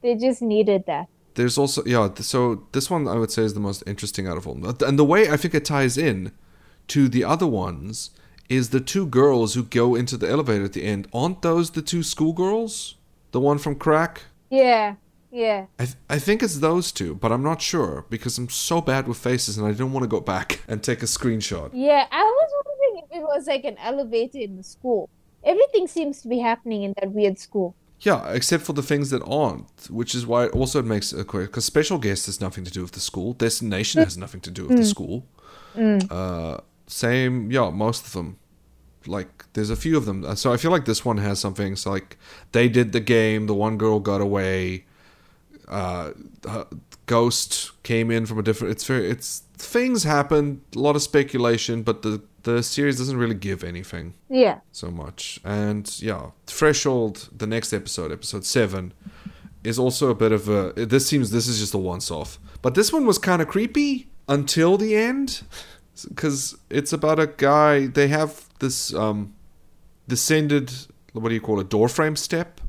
[0.00, 1.06] They just needed that.
[1.34, 2.08] There's also yeah.
[2.16, 5.04] So this one I would say is the most interesting out of all, and the
[5.04, 6.32] way I think it ties in
[6.92, 8.10] to the other ones
[8.50, 11.08] is the two girls who go into the elevator at the end.
[11.14, 12.96] Aren't those the two schoolgirls?
[13.30, 14.24] The one from Crack.
[14.50, 14.96] Yeah.
[15.30, 15.66] Yeah.
[15.78, 19.08] I th- I think it's those two, but I'm not sure because I'm so bad
[19.08, 21.70] with faces and I didn't want to go back and take a screenshot.
[21.72, 22.06] Yeah.
[22.10, 25.08] I was wondering if it was like an elevator in the school.
[25.44, 27.74] Everything seems to be happening in that weird school.
[28.00, 31.46] Yeah, except for the things that aren't, which is why it also makes it quick.
[31.46, 33.32] Because special guest has nothing to do with the school.
[33.32, 34.04] Destination mm.
[34.04, 34.90] has nothing to do with the mm.
[34.90, 35.26] school.
[35.74, 36.06] Mm.
[36.10, 36.60] Uh,
[36.92, 38.38] same, yeah, most of them.
[39.06, 40.36] Like, there's a few of them.
[40.36, 42.16] So I feel like this one has some things like
[42.52, 43.46] they did the game.
[43.46, 44.84] The one girl got away.
[45.68, 46.12] Uh,
[46.46, 46.64] uh,
[47.06, 48.72] Ghost came in from a different.
[48.72, 49.10] It's very.
[49.10, 50.60] It's things happen.
[50.76, 54.58] A lot of speculation, but the the series doesn't really give anything Yeah.
[54.72, 55.38] so much.
[55.44, 58.92] And yeah, Threshold, the next episode, episode seven,
[59.64, 60.72] is also a bit of a.
[60.76, 64.08] This seems this is just a once off, but this one was kind of creepy
[64.28, 65.42] until the end,
[66.08, 67.86] because it's about a guy.
[67.86, 69.34] They have this um,
[70.08, 70.72] descended.
[71.12, 71.68] What do you call it?
[71.68, 72.60] Door frame step.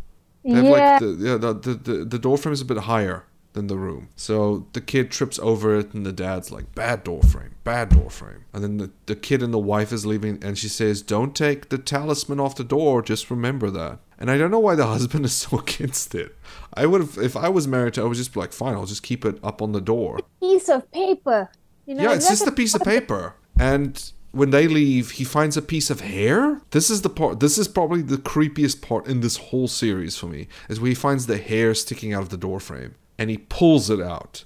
[0.43, 0.71] They have Yeah.
[0.71, 3.77] like the, yeah, the, the the the door frame is a bit higher than the
[3.77, 4.09] room.
[4.15, 8.09] So the kid trips over it and the dad's like, bad door frame, bad door
[8.09, 8.45] frame.
[8.51, 11.69] And then the, the kid and the wife is leaving and she says, Don't take
[11.69, 13.99] the talisman off the door, just remember that.
[14.17, 16.35] And I don't know why the husband is so against it.
[16.73, 18.85] I would have if I was married to I would just be like, fine, I'll
[18.87, 20.19] just keep it up on the door.
[20.41, 21.49] Piece of paper.
[21.85, 23.35] You know, Yeah, it's just a piece of paper.
[23.59, 26.61] And when they leave, he finds a piece of hair.
[26.71, 27.39] This is the part.
[27.39, 30.95] This is probably the creepiest part in this whole series for me, is where he
[30.95, 34.43] finds the hair sticking out of the doorframe, and he pulls it out,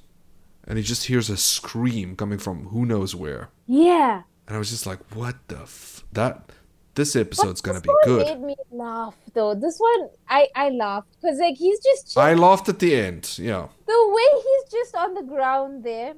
[0.67, 3.49] and he just hears a scream coming from who knows where.
[3.65, 4.23] Yeah.
[4.47, 6.51] And I was just like, "What the f- that?
[6.95, 9.53] This episode's gonna This be good." made me laugh though.
[9.53, 13.37] This one, I I laughed because like he's just I laughed at the end.
[13.37, 16.15] Yeah, the way he's just on the ground there,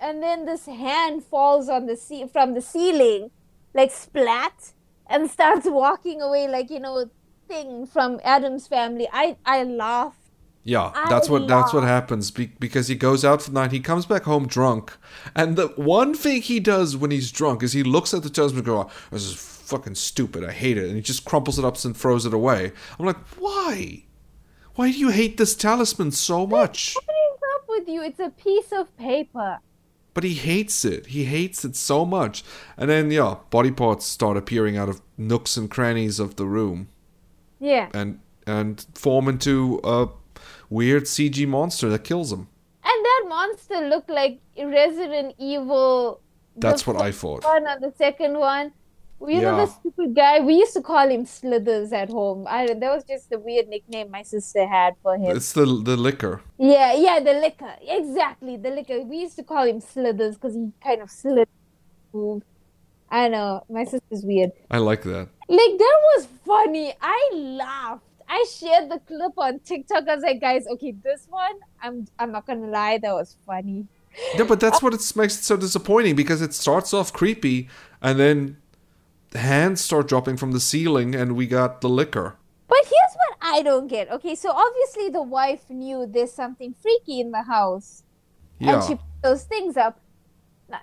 [0.00, 3.30] and then this hand falls on the ce- from the ceiling,
[3.74, 4.72] like splat,
[5.06, 7.10] and starts walking away like you know
[7.48, 9.08] thing from Addams family.
[9.12, 10.16] I I laughed.
[10.62, 13.72] Yeah, I that's what that's what happens be- because he goes out for the night.
[13.72, 14.96] He comes back home drunk,
[15.34, 18.58] and the one thing he does when he's drunk is he looks at the talisman
[18.58, 20.44] and goes, oh, "This is fucking stupid.
[20.44, 22.72] I hate it," and he just crumples it up and throws it away.
[22.98, 24.04] I'm like, why?
[24.74, 26.94] Why do you hate this talisman so much?
[26.94, 28.02] What is up with you?
[28.02, 29.58] It's a piece of paper.
[30.12, 31.06] But he hates it.
[31.06, 32.42] He hates it so much.
[32.76, 36.88] And then yeah, body parts start appearing out of nooks and crannies of the room
[37.60, 37.88] Yeah.
[37.94, 40.08] and and form into a
[40.68, 42.48] weird CG monster that kills him.
[42.82, 46.20] And that monster looked like Resident Evil.
[46.56, 47.44] That's what I thought.
[47.44, 48.72] One or the second one.
[49.20, 49.64] You know Yeah.
[49.64, 50.40] the stupid guy.
[50.40, 52.46] We used to call him Slithers at home.
[52.48, 55.36] I that was just the weird nickname my sister had for him.
[55.36, 56.40] It's the the Licker.
[56.58, 57.74] Yeah, yeah, the Licker.
[57.82, 59.02] Exactly, the Licker.
[59.02, 61.48] We used to call him Slithers because he kind of slid.
[63.10, 64.52] I know my sister's weird.
[64.70, 65.28] I like that.
[65.48, 66.94] Like that was funny.
[67.00, 68.04] I laughed.
[68.28, 70.08] I shared the clip on TikTok.
[70.08, 73.86] I was like, guys, okay, this one, I'm I'm not gonna lie, that was funny.
[74.36, 77.68] Yeah, but that's what it makes it so disappointing because it starts off creepy
[78.00, 78.56] and then
[79.34, 82.36] hands start dropping from the ceiling and we got the Licker.
[82.68, 84.10] But here's what I don't get.
[84.10, 88.04] Okay, so obviously the wife knew there's something freaky in the house,
[88.60, 90.00] and she put those things up.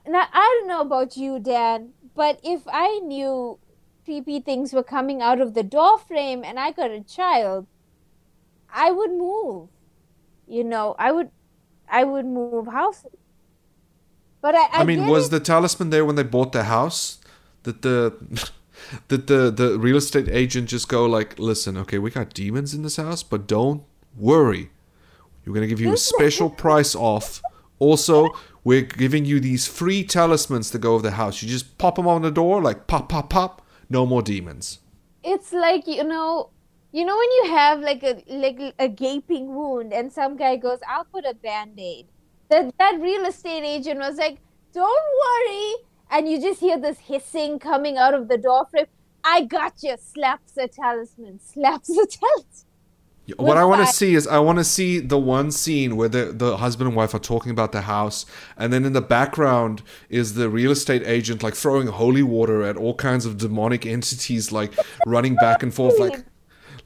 [0.05, 3.57] Now, I don't know about you, Dan, but if I knew
[4.03, 7.67] creepy things were coming out of the door frame and I got a child,
[8.73, 9.69] I would move.
[10.47, 11.29] You know, I would,
[11.89, 13.11] I would move houses.
[14.41, 15.31] But I, I, I mean, was it.
[15.31, 17.16] the talisman there when they bought the house?
[17.67, 18.49] That the
[19.09, 22.83] Did the the real estate agent just go like, "Listen, okay, we got demons in
[22.83, 23.83] this house, but don't
[24.15, 24.69] worry.
[25.45, 27.41] We're gonna give you a special price off.
[27.79, 28.29] Also,
[28.63, 31.41] we're giving you these free talismans to go over the house.
[31.41, 33.61] You just pop them on the door, like pop, pop, pop.
[33.89, 34.79] No more demons."
[35.23, 36.49] It's like you know,
[36.93, 40.79] you know when you have like a like a gaping wound, and some guy goes,
[40.87, 42.07] "I'll put a band aid."
[42.49, 44.37] That that real estate agent was like,
[44.71, 45.75] "Don't worry,"
[46.09, 48.85] and you just hear this hissing coming out of the door frame.
[49.23, 49.95] I got you.
[49.99, 51.39] Slaps the talisman.
[51.39, 52.67] Slaps the talisman.
[53.35, 56.31] What I want to see is I want to see the one scene where the,
[56.31, 60.35] the husband and wife are talking about the house, and then in the background is
[60.35, 64.73] the real estate agent like throwing holy water at all kinds of demonic entities, like
[65.05, 66.23] running back and forth, like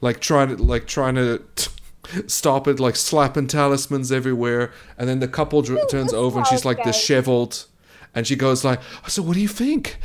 [0.00, 1.40] like trying to like trying to
[2.26, 6.64] stop it, like slapping talismans everywhere, and then the couple dr- turns over and she's
[6.64, 7.66] like disheveled,
[8.14, 9.98] and she goes like, "So what do you think?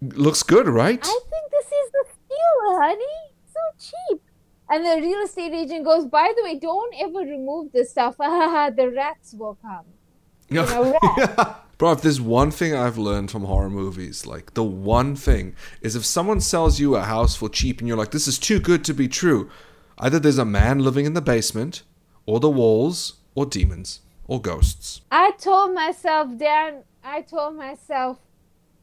[0.00, 3.16] Looks good, right?" I think this is the steal, honey.
[3.52, 4.22] So cheap.
[4.70, 8.16] And the real estate agent goes, by the way, don't ever remove this stuff.
[8.18, 9.84] the rats will come.
[10.50, 10.64] Yeah.
[10.64, 11.56] know.
[11.76, 15.94] Bro, if there's one thing I've learned from horror movies, like the one thing is
[15.94, 18.82] if someone sells you a house for cheap and you're like, this is too good
[18.86, 19.50] to be true,
[19.98, 21.82] either there's a man living in the basement,
[22.26, 25.00] or the walls, or demons, or ghosts.
[25.10, 28.18] I told myself, Dan, I told myself,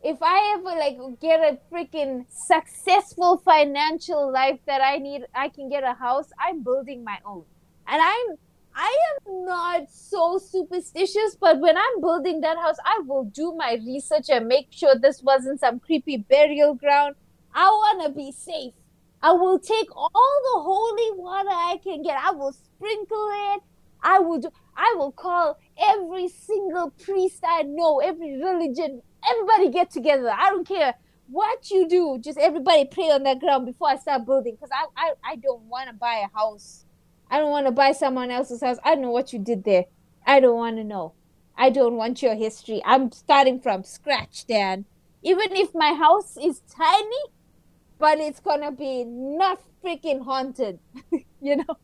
[0.04, 5.70] if I ever like get a freaking successful financial life that I need, I can
[5.70, 6.30] get a house.
[6.38, 7.46] I'm building my own,
[7.88, 8.38] and I'm
[8.76, 8.94] I
[9.26, 11.38] am not so superstitious.
[11.40, 15.24] But when I'm building that house, I will do my research and make sure this
[15.24, 17.16] wasn't some creepy burial ground.
[17.54, 18.74] I want to be safe.
[19.22, 22.18] I will take all the holy water I can get.
[22.22, 23.64] I will sprinkle it.
[24.04, 24.50] I will do.
[24.76, 30.30] I will call every single priest I know, every religion, everybody get together.
[30.30, 30.96] I don't care
[31.28, 32.20] what you do.
[32.22, 34.56] Just everybody pray on that ground before I start building.
[34.56, 36.86] Because I, I, I don't want to buy a house.
[37.30, 38.78] I don't want to buy someone else's house.
[38.84, 39.86] I don't know what you did there.
[40.26, 41.14] I don't want to know.
[41.58, 42.82] I don't want your history.
[42.86, 44.86] I'm starting from scratch, Dan.
[45.24, 47.24] Even if my house is tiny,
[47.98, 50.80] but it's gonna be not freaking haunted,
[51.42, 51.78] you know.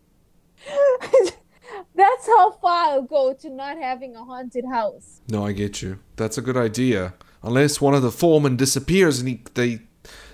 [1.95, 5.21] That's how far I'll go to not having a haunted house.
[5.29, 5.99] No, I get you.
[6.15, 7.13] That's a good idea.
[7.43, 9.79] Unless one of the foremen disappears and he they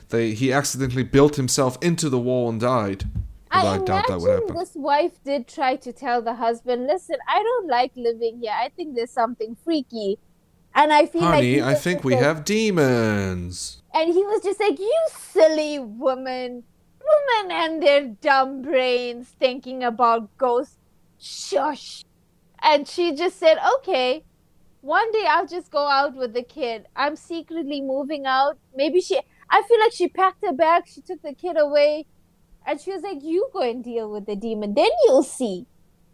[0.10, 3.06] they he accidentally built himself into the wall and died.
[3.50, 4.56] But I, I, doubt that would happen.
[4.56, 8.54] this wife did try to tell the husband, "Listen, I don't like living here.
[8.54, 10.20] I think there's something freaky."
[10.76, 13.82] And I feel Honey, he I think we like- have demons.
[13.94, 16.64] And he was just like, "You silly woman,
[17.00, 20.78] women and their dumb brains thinking about ghosts.
[21.20, 22.04] Shush."
[22.62, 24.24] And she just said, "Okay,
[24.82, 26.86] one day I'll just go out with the kid.
[26.96, 28.58] I'm secretly moving out.
[28.76, 29.20] Maybe she.
[29.50, 30.84] I feel like she packed her bag.
[30.88, 32.06] She took the kid away,
[32.66, 34.74] and she was like, "You go and deal with the demon.
[34.74, 35.66] Then you'll see.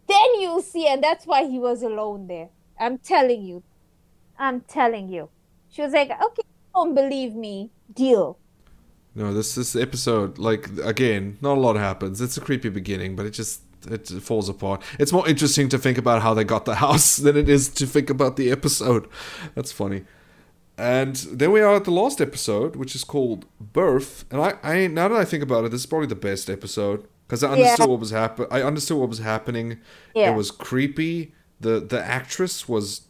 [0.08, 2.50] Then you'll see." And that's why he was alone there.
[2.78, 3.62] I'm telling you.
[4.38, 5.28] I'm telling you.
[5.70, 6.42] She was like, "Okay,
[6.74, 7.70] don't believe me.
[7.92, 8.38] Deal."
[9.14, 12.20] No, this this episode, like again, not a lot happens.
[12.20, 14.82] It's a creepy beginning, but it just it falls apart.
[14.98, 17.86] It's more interesting to think about how they got the house than it is to
[17.86, 19.08] think about the episode.
[19.54, 20.04] That's funny.
[20.76, 24.24] And then we are at the last episode, which is called Birth.
[24.30, 27.06] And I, I now that I think about it, this is probably the best episode
[27.28, 27.86] because I understood Yeah.
[27.86, 28.46] what was happen.
[28.50, 29.78] I understood what was happening.
[30.14, 30.32] Yeah.
[30.32, 31.32] It was creepy.
[31.60, 33.02] the The actress was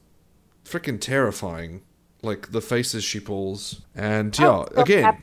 [0.64, 1.82] freaking terrifying.
[2.22, 5.18] Like the faces she pulls, and yeah, so again,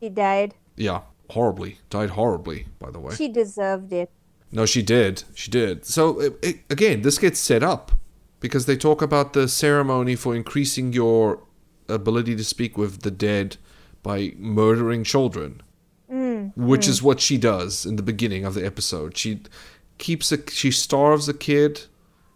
[0.00, 0.54] she died.
[0.76, 1.00] yeah,
[1.30, 1.78] horribly.
[1.90, 3.12] Died horribly, by the way.
[3.16, 4.08] She deserved it.
[4.54, 5.24] No, she did.
[5.34, 5.84] She did.
[5.84, 7.92] So, it, it, again, this gets set up
[8.40, 11.42] because they talk about the ceremony for increasing your
[11.88, 13.56] ability to speak with the dead
[14.02, 15.60] by murdering children,
[16.54, 19.16] which is what she does in the beginning of the episode.
[19.16, 19.40] She
[19.98, 21.82] keeps a she starves a kid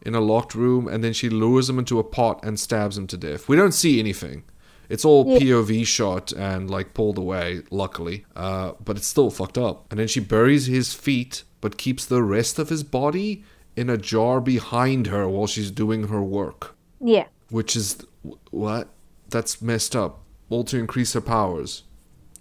[0.02, 3.06] in a locked room and then she lures him into a pot and stabs him
[3.08, 3.48] to death.
[3.48, 4.44] We don't see anything.
[4.88, 5.38] It's all Yeah.
[5.40, 8.24] POV shot and like pulled away, luckily.
[8.34, 9.86] Uh, but it's still fucked up.
[9.90, 13.44] And then she buries his feet, but keeps the rest of his body
[13.76, 16.74] in a jar behind her while she's doing her work.
[17.00, 17.26] Yeah.
[17.50, 18.04] Which is
[18.50, 18.88] what?
[19.28, 20.20] That's messed up.
[20.50, 21.84] All to increase her powers.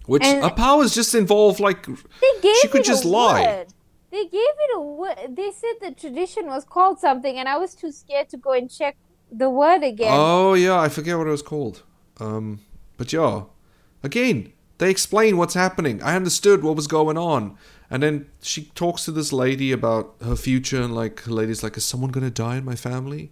[0.05, 1.93] Which And- her powers just involve like They
[2.41, 3.41] gave she could it just a lie.
[3.43, 3.67] word.
[4.09, 4.31] They gave
[4.65, 5.35] it a word.
[5.35, 8.71] They said the tradition was called something, and I was too scared to go and
[8.71, 8.95] check
[9.29, 10.13] the word again.
[10.13, 11.83] Oh yeah, I forget what it was called.
[12.21, 12.61] Um,
[12.95, 13.43] but yeah,
[14.01, 16.01] again, they explain what's happening.
[16.01, 17.57] I understood what was going on,
[17.89, 21.77] and then she talks to this lady about her future, and like, the lady's like,
[21.77, 23.31] "Is someone gonna die in my family?"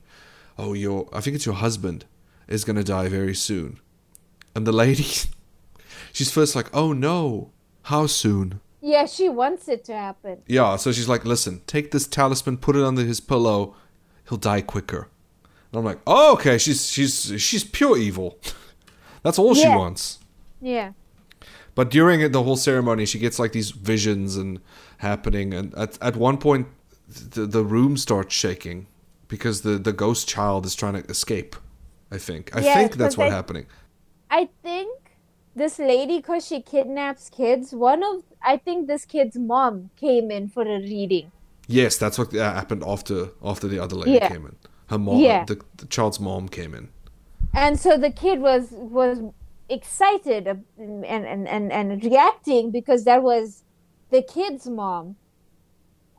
[0.57, 2.05] Oh, your, I think it's your husband
[2.47, 3.79] is gonna die very soon,
[4.55, 5.05] and the lady,
[6.13, 7.51] she's first like, "Oh no,
[7.83, 10.43] how soon?" Yeah, she wants it to happen.
[10.47, 13.75] Yeah, so she's like, "Listen, take this talisman, put it under his pillow.
[14.29, 15.09] He'll die quicker."
[15.71, 16.57] And I'm like, "Oh, okay.
[16.57, 18.37] She's she's she's pure evil.
[19.23, 19.75] That's all she Yeah.
[19.75, 20.19] wants."
[20.61, 20.91] Yeah.
[21.76, 24.59] But during the whole ceremony, she gets like these visions and
[24.99, 26.67] happening, and at at one point,
[27.07, 28.88] the the room starts shaking
[29.28, 31.55] because the the ghost child is trying to escape.
[32.11, 32.55] I think.
[32.55, 33.65] I think that's what's happening.
[34.30, 34.91] I think
[35.55, 40.47] this lady, because she kidnaps kids, one of, I think this kid's mom came in
[40.49, 41.32] for a reading.
[41.67, 44.30] Yes, that's what uh, happened after after the other lady Yeah.
[44.30, 44.55] came in.
[44.88, 45.45] Her mom, Yeah.
[45.45, 46.89] the, the child's mom came in.
[47.53, 49.19] And so the kid was was
[49.70, 53.63] excited and and, and, and reacting because that was
[54.11, 55.16] the kid's mom.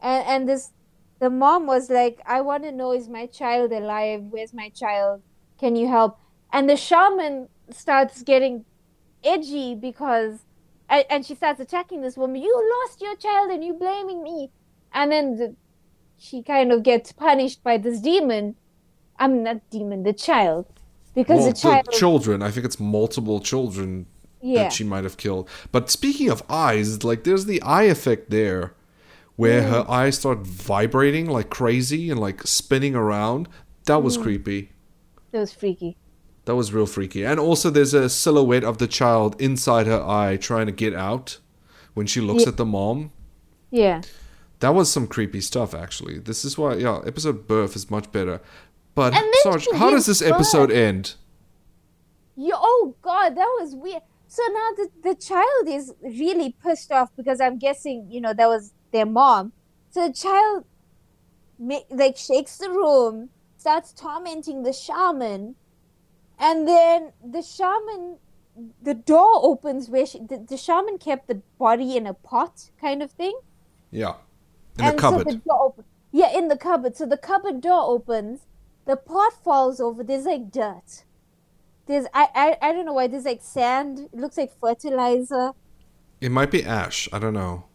[0.03, 0.73] And and this
[1.19, 4.23] the mom was like, I want to know is my child alive?
[4.31, 5.23] Where's my child?
[5.59, 6.19] Can you help?
[6.53, 8.65] And the shaman starts getting
[9.25, 10.41] edgy because
[10.89, 12.41] and, she starts attacking this woman.
[12.41, 14.51] You lost your child and you blaming me.
[14.93, 15.57] And then the,
[16.17, 18.57] she kind of gets punished by this demon.
[19.19, 20.67] I'm not demon, the child.
[21.17, 22.43] Because well, the child children.
[22.43, 24.07] I think it's multiple children
[24.43, 24.65] Yeah.
[24.65, 25.49] that she might have killed.
[25.73, 28.75] But speaking of eyes, like there's the eye effect there,
[29.35, 29.71] where Mm.
[29.71, 33.49] her eyes start vibrating like crazy and like spinning around.
[33.87, 34.03] That Mm.
[34.05, 34.71] was creepy.
[35.33, 35.97] That was freaky.
[36.45, 37.25] That was real freaky.
[37.25, 41.39] And also, there's a silhouette of the child inside her eye trying to get out
[41.95, 42.51] when she looks Yeah.
[42.51, 43.11] at the mom.
[43.71, 44.03] Yeah.
[44.61, 46.19] That was some creepy stuff, actually.
[46.19, 48.41] This is why, yeah, episode birth is much better.
[48.97, 51.15] But Sarge, how does this episode end?
[52.35, 54.01] You, oh God, that was weird.
[54.27, 58.49] So now the, the child is really pissed off because I'm guessing, you know, that
[58.49, 59.53] was their mom.
[59.91, 60.65] So the child
[61.91, 63.29] like shakes the room,
[63.59, 65.57] starts tormenting the shaman,
[66.39, 68.17] and then the shaman,
[68.81, 73.03] the door opens where she, the, the shaman kept the body in a pot kind
[73.03, 73.39] of thing.
[73.91, 74.15] Yeah,
[74.79, 75.43] in and the cupboard.
[75.47, 76.97] So the yeah, in the cupboard.
[76.97, 78.46] So the cupboard door opens,
[78.87, 80.03] the pot falls over.
[80.03, 81.05] There's like dirt.
[81.87, 83.07] There's I, I I don't know why.
[83.07, 84.09] There's like sand.
[84.13, 85.53] It looks like fertilizer.
[86.21, 87.09] It might be ash.
[87.13, 87.67] I don't know.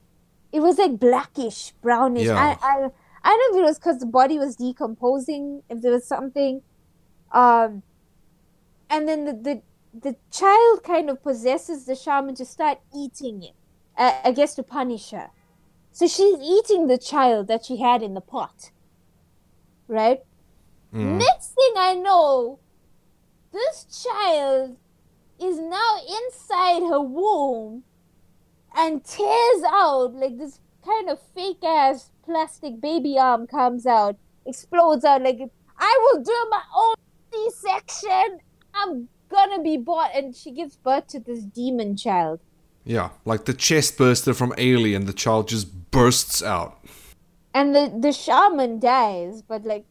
[0.51, 2.27] It was like blackish, brownish.
[2.27, 2.35] Yeah.
[2.35, 2.89] I I
[3.23, 5.63] I don't know if it was because the body was decomposing.
[5.69, 6.61] If there was something,
[7.31, 7.83] um,
[8.89, 9.61] and then the the,
[9.93, 13.53] the child kind of possesses the shaman to start eating it.
[13.97, 15.29] Uh, I guess to punish her.
[15.91, 18.71] So she's eating the child that she had in the pot.
[19.87, 20.21] Right?
[20.93, 21.19] Mm.
[21.19, 22.59] Next thing I know,
[23.51, 24.77] this child
[25.41, 27.83] is now inside her womb
[28.75, 35.05] and tears out like this kind of fake ass plastic baby arm comes out, explodes
[35.05, 35.39] out like
[35.77, 36.95] I will do my own
[37.31, 38.39] C section.
[38.73, 42.39] I'm gonna be born and she gives birth to this demon child.
[42.83, 45.05] Yeah, like the chest burster from Alien.
[45.05, 46.83] The child just bursts out.
[47.53, 49.85] And the, the shaman dies, but like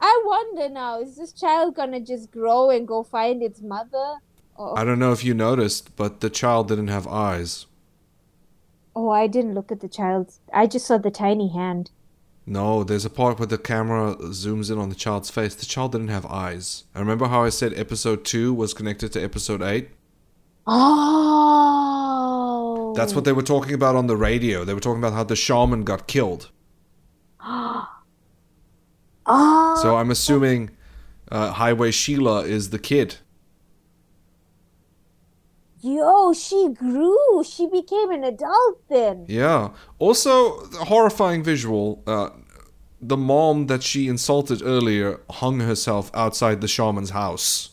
[0.00, 4.18] I wonder now, is this child gonna just grow and go find its mother?
[4.54, 7.66] Or I don't know if you noticed, but the child didn't have eyes.
[8.94, 10.32] oh I didn't look at the child.
[10.52, 11.90] I just saw the tiny hand.
[12.46, 15.54] No, there's a part where the camera zooms in on the child's face.
[15.54, 16.84] The child didn't have eyes.
[16.94, 19.90] I remember how I said episode 2 was connected to episode 8?
[20.68, 21.72] Oh
[22.96, 24.64] That's what they were talking about on the radio.
[24.64, 26.50] They were talking about how the shaman got killed.
[29.26, 30.70] Oh So I'm assuming
[31.30, 33.16] uh, Highway Sheila is the kid.
[35.80, 37.44] yo, she grew.
[37.44, 39.24] She became an adult then.
[39.28, 39.70] Yeah.
[39.98, 42.02] Also, the horrifying visual.
[42.06, 42.30] Uh,
[43.00, 47.70] the mom that she insulted earlier hung herself outside the shaman's house.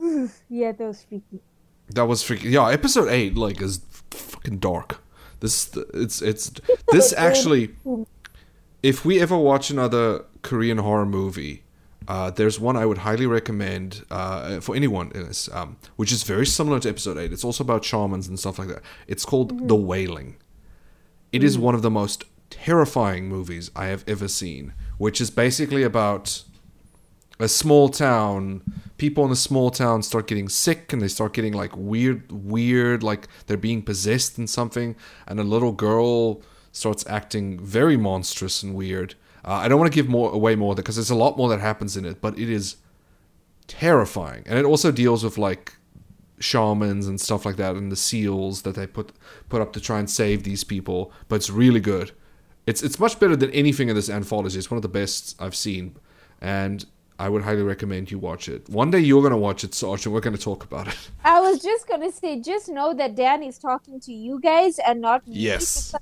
[0.48, 1.40] Yeah, that was freaky.
[1.94, 2.50] That was freaking.
[2.50, 3.80] Yeah, episode eight like is
[4.10, 5.00] fucking dark.
[5.40, 6.52] This it's it's
[6.90, 7.70] this actually.
[8.82, 11.62] If we ever watch another Korean horror movie,
[12.08, 16.24] uh, there's one I would highly recommend uh, for anyone in this, um, which is
[16.24, 17.32] very similar to episode eight.
[17.32, 18.82] It's also about shamans and stuff like that.
[19.06, 20.36] It's called The Wailing.
[21.30, 25.84] It is one of the most terrifying movies I have ever seen, which is basically
[25.84, 26.42] about
[27.38, 28.62] a small town.
[28.98, 33.04] People in a small town start getting sick and they start getting like weird, weird,
[33.04, 34.96] like they're being possessed and something.
[35.28, 36.42] And a little girl
[36.72, 39.14] starts acting very monstrous and weird.
[39.44, 41.60] Uh, I don't want to give more away more because there's a lot more that
[41.60, 42.76] happens in it, but it is
[43.66, 44.42] terrifying.
[44.46, 45.74] And it also deals with like
[46.38, 49.12] shamans and stuff like that and the seals that they put
[49.48, 51.12] put up to try and save these people.
[51.28, 52.12] But it's really good.
[52.66, 54.58] It's it's much better than anything in this anthology.
[54.58, 55.96] It's one of the best I've seen.
[56.40, 56.84] And
[57.18, 58.68] I would highly recommend you watch it.
[58.68, 61.10] One day you're gonna watch it, Sarge, and we're gonna talk about it.
[61.24, 65.00] I was just gonna say, just know that Dan is talking to you guys and
[65.00, 65.34] not me.
[65.36, 65.94] Yes.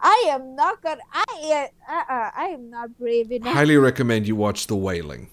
[0.00, 1.02] I am not gonna.
[1.12, 3.52] I uh, uh, I am not brave enough.
[3.52, 5.30] highly recommend you watch The Wailing.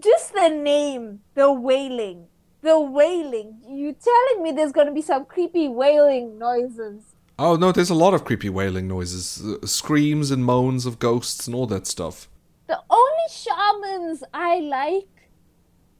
[0.00, 2.28] Just the name, the wailing,
[2.62, 3.60] the wailing.
[3.68, 7.02] You telling me there's gonna be some creepy wailing noises?
[7.38, 11.46] Oh no, there's a lot of creepy wailing noises, uh, screams and moans of ghosts
[11.46, 12.28] and all that stuff.
[12.68, 15.30] The only shamans I like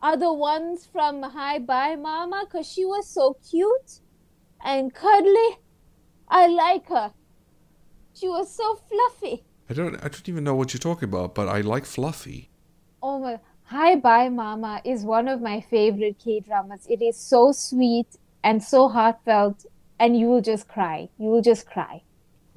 [0.01, 4.01] are the ones from Hi Bye Mama because she was so cute
[4.65, 5.59] and cuddly.
[6.29, 7.13] I like her.
[8.15, 9.45] She was so fluffy.
[9.69, 12.51] I don't, I don't even know what you're talking about, but I like Fluffy.
[13.03, 13.39] Oh my.
[13.65, 16.87] Hi Bye Mama is one of my favorite K dramas.
[16.89, 18.09] It is so sweet
[18.43, 19.65] and so heartfelt,
[20.01, 21.09] and you will just cry.
[21.19, 22.03] You will just cry.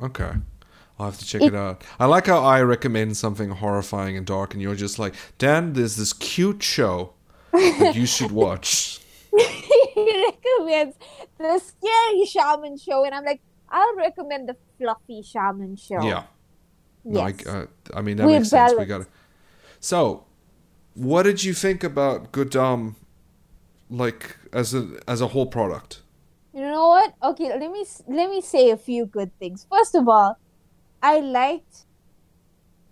[0.01, 0.31] Okay.
[0.97, 1.83] I'll have to check It- it out.
[1.99, 5.97] I like how I recommend something horrifying and dark, and you're just like, Dan, there's
[5.97, 7.13] this cute show
[7.51, 8.99] that you should watch.
[9.31, 10.95] he recommends
[11.37, 13.41] the scary shaman show, and I'm like,
[13.73, 16.01] I'll recommend the fluffy shaman show.
[16.01, 16.23] Yeah.
[17.03, 18.73] No, I, uh, I mean, that We're makes sense.
[18.77, 19.07] We got it.
[19.79, 20.25] So,
[20.93, 22.95] what did you think about Goedam,
[23.89, 26.01] like, as a, as a whole product?
[26.53, 27.15] You know what?
[27.23, 29.65] Okay, let me let me say a few good things.
[29.69, 30.37] First of all,
[31.01, 31.85] I liked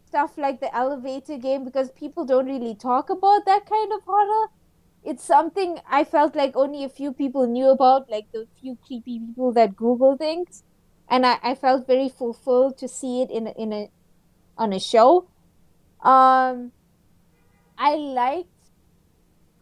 [0.08, 4.48] stuff like the elevator game because people don't really talk about that kind of horror.
[5.04, 9.20] It's something I felt like only a few people knew about, like the few creepy
[9.20, 10.64] people that Google things,
[11.12, 13.92] and I, I felt very fulfilled to see it in a, in a
[14.58, 15.28] on a show.
[16.02, 16.72] Um,
[17.78, 18.48] I liked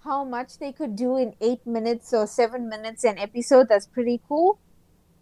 [0.03, 3.67] how much they could do in eight minutes or seven minutes an episode.
[3.67, 4.59] That's pretty cool.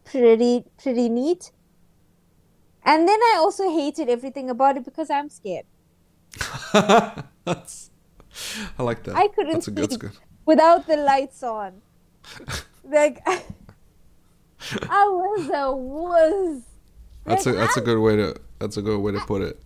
[0.04, 1.52] Pretty pretty neat.
[2.84, 5.66] And then I also hated everything about it because I'm scared.
[7.44, 7.90] that's,
[8.78, 9.16] I like that.
[9.16, 10.12] I couldn't That's, a, good.
[10.46, 11.82] Without the lights on.
[12.84, 13.20] like
[14.90, 16.64] I, was a wuss.
[17.26, 19.62] That's a that's I, a good way to that's a good way to put it.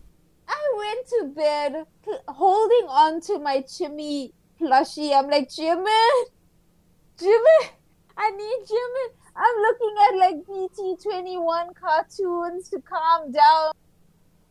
[0.48, 1.86] I went to bed
[2.28, 5.18] holding on to my Chimmy plushie.
[5.18, 6.24] I'm like, Chimmy,
[7.18, 7.70] Chimmy,
[8.18, 9.22] I need Chimmy.
[9.36, 13.72] I'm looking at like BT21 cartoons to calm down.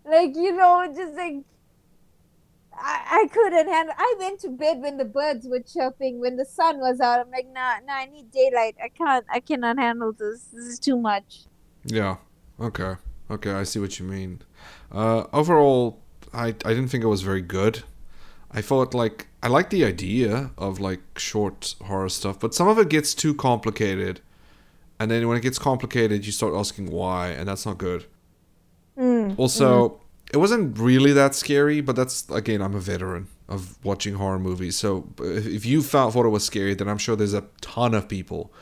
[0.04, 1.44] Like, you know, just like,
[2.82, 6.44] I, I couldn't handle I went to bed when the birds were chirping, when the
[6.44, 7.20] sun was out.
[7.20, 8.76] I'm like, nah, nah, I need daylight.
[8.82, 10.44] I can't, I cannot handle this.
[10.52, 11.40] This is too much.
[11.84, 12.16] Yeah.
[12.58, 12.94] Okay.
[13.30, 13.52] Okay.
[13.52, 14.42] I see what you mean.
[14.92, 16.00] Uh, overall,
[16.32, 17.82] I I didn't think it was very good.
[18.50, 22.78] I thought like I like the idea of like short horror stuff, but some of
[22.78, 24.20] it gets too complicated,
[24.98, 28.06] and then when it gets complicated, you start asking why, and that's not good.
[28.98, 30.00] Mm, Also,
[30.32, 34.76] it wasn't really that scary, but that's again, I'm a veteran of watching horror movies,
[34.76, 38.08] so if you found thought it was scary, then I'm sure there's a ton of
[38.08, 38.52] people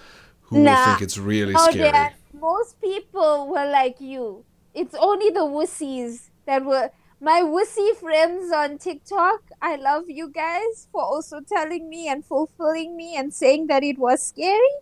[0.43, 0.85] who Nah.
[0.85, 1.93] think it's really Oh, scary.
[1.93, 4.45] Dad, most people were like you.
[4.75, 6.91] It's only the wussies that were
[7.21, 9.41] my wussy friends on TikTok.
[9.61, 13.99] I love you guys for also telling me and fulfilling me and saying that it
[13.99, 14.75] was scary.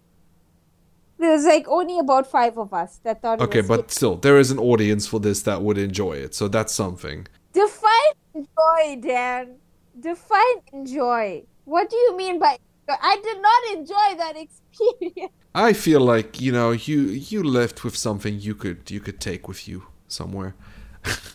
[1.19, 4.17] There was like only about five of us that thought Okay, it was but still,
[4.17, 7.27] there is an audience for this that would enjoy it, so that's something.
[7.53, 9.57] define enjoy, Dan.
[9.99, 11.45] Define enjoy.
[11.65, 12.59] What do you mean by
[12.89, 15.33] I did not enjoy that experience.
[15.55, 19.49] I feel like you know you you left with something you could you could take
[19.49, 20.55] with you somewhere.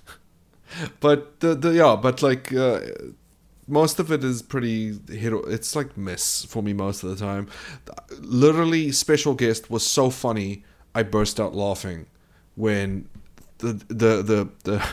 [0.99, 2.81] but the the yeah, but like uh,
[3.71, 5.33] most of it is pretty hit.
[5.47, 7.47] It's like miss for me most of the time.
[8.19, 10.63] Literally, special guest was so funny.
[10.93, 12.07] I burst out laughing
[12.55, 13.07] when
[13.59, 14.83] the the the the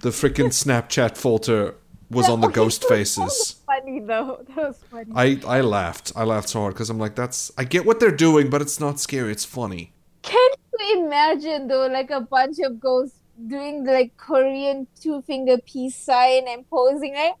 [0.00, 1.76] the freaking Snapchat filter
[2.10, 3.56] was on the ghost That was faces.
[3.66, 4.44] funny though.
[4.48, 5.12] That was funny.
[5.14, 6.12] I I laughed.
[6.16, 8.80] I laughed so hard because I'm like, that's I get what they're doing, but it's
[8.80, 9.32] not scary.
[9.32, 9.92] It's funny.
[10.22, 13.18] Can you imagine though, like a bunch of ghosts
[13.48, 17.34] doing the like Korean two finger peace sign and posing like,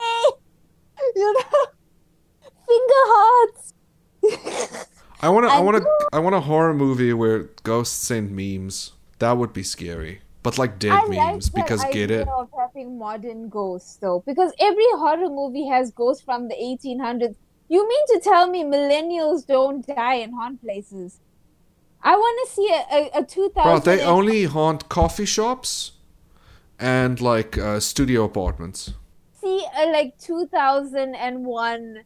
[0.00, 1.66] hey, you know,
[2.68, 3.74] finger hearts.
[5.22, 5.52] I want to.
[5.52, 6.08] I want to.
[6.12, 8.92] I want a horror movie where ghosts send memes.
[9.18, 10.22] That would be scary.
[10.42, 12.26] But like dead I memes, that because get it.
[12.26, 17.36] of having modern ghosts though, because every horror movie has ghosts from the 1800s.
[17.68, 21.20] You mean to tell me millennials don't die in haunt places?
[22.02, 23.52] I want to see a, a, a 2000.
[23.52, 25.92] Bro, they only haunt coffee shops
[26.78, 28.94] and like uh, studio apartments.
[29.40, 32.04] See a like 2001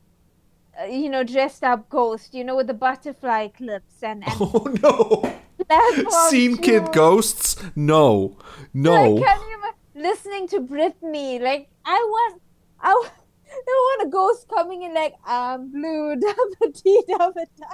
[0.81, 4.67] uh, you know dressed up ghost you know with the butterfly clips and, and Oh
[4.83, 6.29] no!
[6.29, 7.57] Scene kid ghosts?
[7.77, 8.37] No,
[8.73, 9.15] no.
[9.15, 12.43] like can you ima- listening to Britney like I want
[12.81, 13.11] I w-
[14.05, 17.67] the ghost coming in like I'm blue, double D, double da.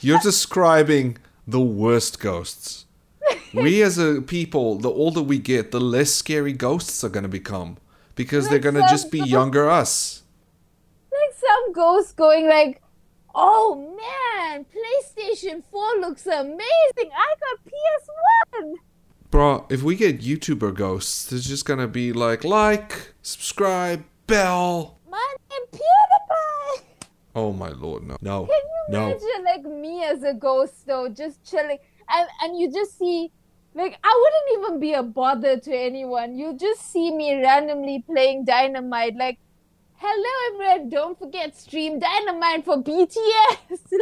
[0.00, 2.86] You're describing the worst ghosts.
[3.52, 7.28] We as a people, the older we get, the less scary ghosts are going to
[7.28, 7.78] become
[8.14, 10.22] because they're going to just be younger us.
[11.12, 12.80] Like some ghost going like,
[13.34, 17.10] "Oh man, PlayStation 4 looks amazing.
[17.12, 18.74] I got PS1."
[19.30, 24.98] Bro, if we get YouTuber ghosts, they're just to be like, like, subscribe, bell.
[25.08, 26.84] My name PewDiePie.
[27.36, 28.16] Oh my lord, no.
[28.20, 28.46] No.
[28.46, 29.06] Can you No.
[29.10, 33.30] imagine like me as a ghost though, just chilling, and and you just see,
[33.74, 36.36] like I wouldn't even be a bother to anyone.
[36.36, 39.38] You just see me randomly playing Dynamite, like,
[39.94, 43.78] hello everyone, don't forget stream Dynamite for BTS.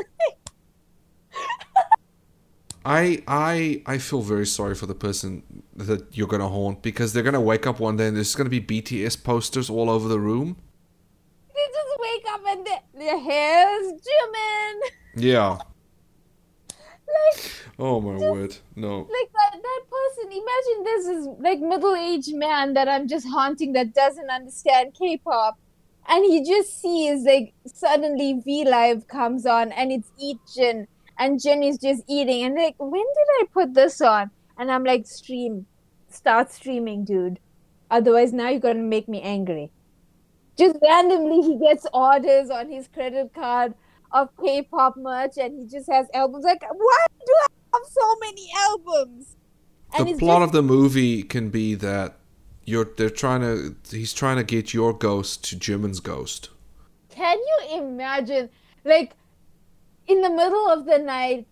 [2.85, 5.43] I I I feel very sorry for the person
[5.77, 8.61] that you're gonna haunt because they're gonna wake up one day and there's gonna be
[8.61, 10.57] BTS posters all over the room.
[11.55, 14.81] they just wake up and their hair's Jimin.
[15.16, 15.59] Yeah.
[17.09, 18.57] Like Oh my word.
[18.75, 18.99] No.
[18.99, 23.95] like that that person imagine this is like middle-aged man that i'm just haunting that
[23.95, 25.59] doesn't understand k-pop.
[26.09, 30.87] And he just sees like suddenly v live comes on and it's eat jin.
[31.19, 32.45] And jin is just eating.
[32.45, 34.31] And like when did i put this on?
[34.59, 35.67] And i'm like stream
[36.11, 37.39] start streaming dude.
[37.91, 39.71] Otherwise now you're gonna make me angry.
[40.59, 43.75] Just randomly he gets orders on his credit card
[44.13, 48.49] of k-pop merch and he just has albums like why do i have so many
[48.57, 49.37] albums
[49.97, 52.17] And The plot just- of the movie can be that
[52.65, 56.51] you're they're trying to he's trying to get your ghost to Jimin's ghost.
[57.09, 58.51] Can you imagine,
[58.85, 59.15] like,
[60.07, 61.47] in the middle of the night,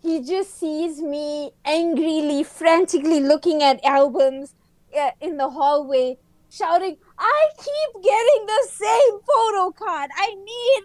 [0.00, 4.54] he just sees me angrily, frantically looking at albums
[4.98, 10.10] uh, in the hallway, shouting, I keep getting the same photo card.
[10.16, 10.82] I need,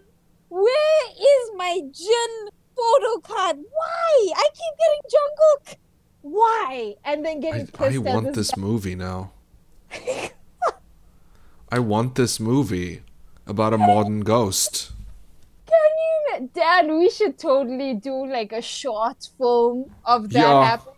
[0.50, 3.58] where is my Jin photo card?
[3.58, 4.34] Why?
[4.36, 5.76] I keep getting Jungkook.
[6.22, 6.96] Why?
[7.04, 9.32] And then getting I, pissed I want this this movie now.
[11.72, 13.02] I want this movie
[13.48, 14.92] about a modern ghost.
[15.68, 16.88] Can you, Dad?
[16.88, 20.66] We should totally do like a short film of that Yeah.
[20.66, 20.94] happen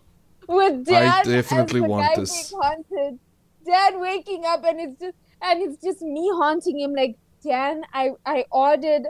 [0.48, 1.26] with Dad.
[1.26, 2.50] definitely as the want guy this.
[2.52, 3.20] being haunted.
[3.66, 6.94] Dad waking up and it's just and it's just me haunting him.
[6.94, 9.08] Like Dan, I I ordered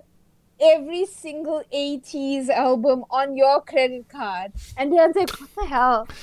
[0.61, 6.07] every single ATEEZ album on your credit card, and Dan's like, what the hell?
[6.07, 6.17] This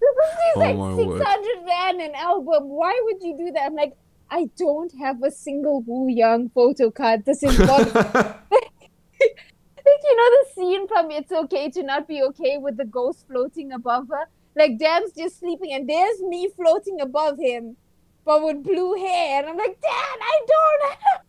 [0.00, 2.68] is Oh like my six rand an album.
[2.68, 3.66] Why would you do that?
[3.66, 3.96] I'm like.
[4.30, 7.24] I don't have a single Wooyoung photo card.
[7.24, 7.94] This is what
[8.50, 8.72] like
[10.04, 13.72] you know the scene from It's Okay to Not Be Okay with the ghost floating
[13.72, 14.28] above her?
[14.54, 17.76] Like Dan's just sleeping and there's me floating above him,
[18.24, 19.40] but with blue hair.
[19.40, 21.20] And I'm like, Dad, I don't have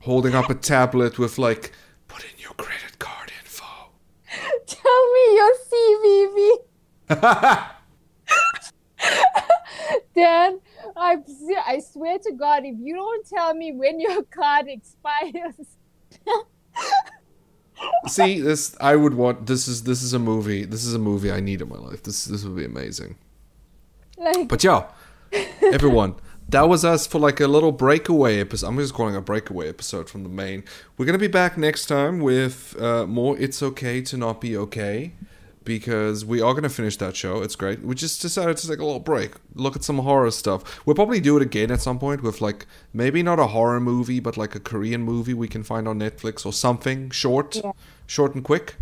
[0.00, 1.72] Holding up a tablet with like
[2.46, 3.64] your credit card info.
[4.66, 6.38] tell me your CVV.
[10.14, 10.60] Dan,
[10.96, 11.18] I,
[11.66, 15.76] I swear to God, if you don't tell me when your card expires,
[18.08, 20.64] See, this I would want this is this is a movie.
[20.64, 22.02] This is a movie I need in my life.
[22.02, 23.16] This this would be amazing.
[24.16, 24.86] like, But yeah,
[25.60, 26.14] everyone,
[26.48, 28.68] that was us for like a little breakaway episode.
[28.68, 30.64] I'm just calling a breakaway episode from the main.
[30.96, 33.36] We're gonna be back next time with uh, more.
[33.38, 35.12] It's okay to not be okay,
[35.64, 37.42] because we are gonna finish that show.
[37.42, 37.82] It's great.
[37.82, 40.86] We just decided to take a little break, look at some horror stuff.
[40.86, 44.20] We'll probably do it again at some point with like maybe not a horror movie,
[44.20, 47.72] but like a Korean movie we can find on Netflix or something short, Yeah.
[48.06, 48.76] short and quick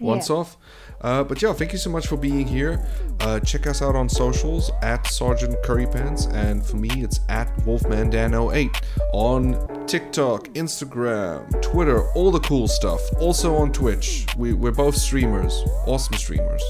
[0.00, 0.36] once Yeah.
[0.36, 0.56] off.
[1.02, 2.84] Uh, but yeah, thank you so much for being here.
[3.20, 7.48] Uh, check us out on socials at Sergeant Curry Pants, and for me, it's at
[7.58, 13.00] WolfmanDan08 on TikTok, Instagram, Twitter, all the cool stuff.
[13.20, 14.26] Also on Twitch.
[14.36, 15.52] We, we're both streamers,
[15.86, 16.62] awesome streamers.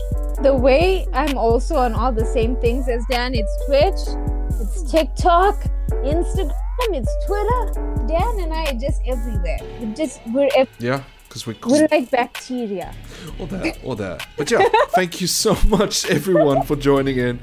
[0.42, 4.16] the way I'm also on all the same things as Dan, it's Twitch,
[4.60, 6.52] it's TikTok, Instagram,
[6.92, 8.06] it's Twitter.
[8.08, 9.58] Dan and I are just everywhere.
[9.80, 11.02] We're just we're ev- Yeah,
[11.32, 12.94] because we we're like bacteria.
[13.38, 14.26] or that, or that.
[14.36, 17.40] But yeah, thank you so much, everyone, for joining in.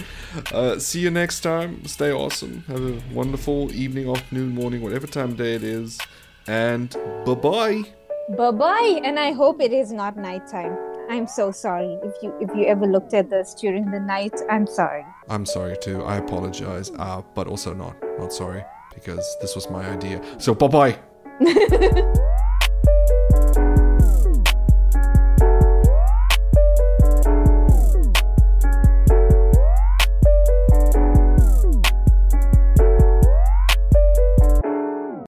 [0.52, 1.84] Uh, see you next time.
[1.86, 2.64] Stay awesome.
[2.68, 5.98] Have a wonderful evening, afternoon, morning, whatever time of day it is.
[6.48, 6.95] And
[7.26, 7.84] bye bye.
[8.38, 10.78] Bye bye, and I hope it is not nighttime.
[11.10, 14.40] I'm so sorry if you if you ever looked at this during the night.
[14.52, 15.03] I'm sorry.
[15.30, 16.03] I'm sorry too.
[16.03, 16.91] I apologize.
[16.99, 18.64] Uh, but also not not sorry
[18.94, 20.22] because this was my idea.
[20.38, 20.99] So bye bye.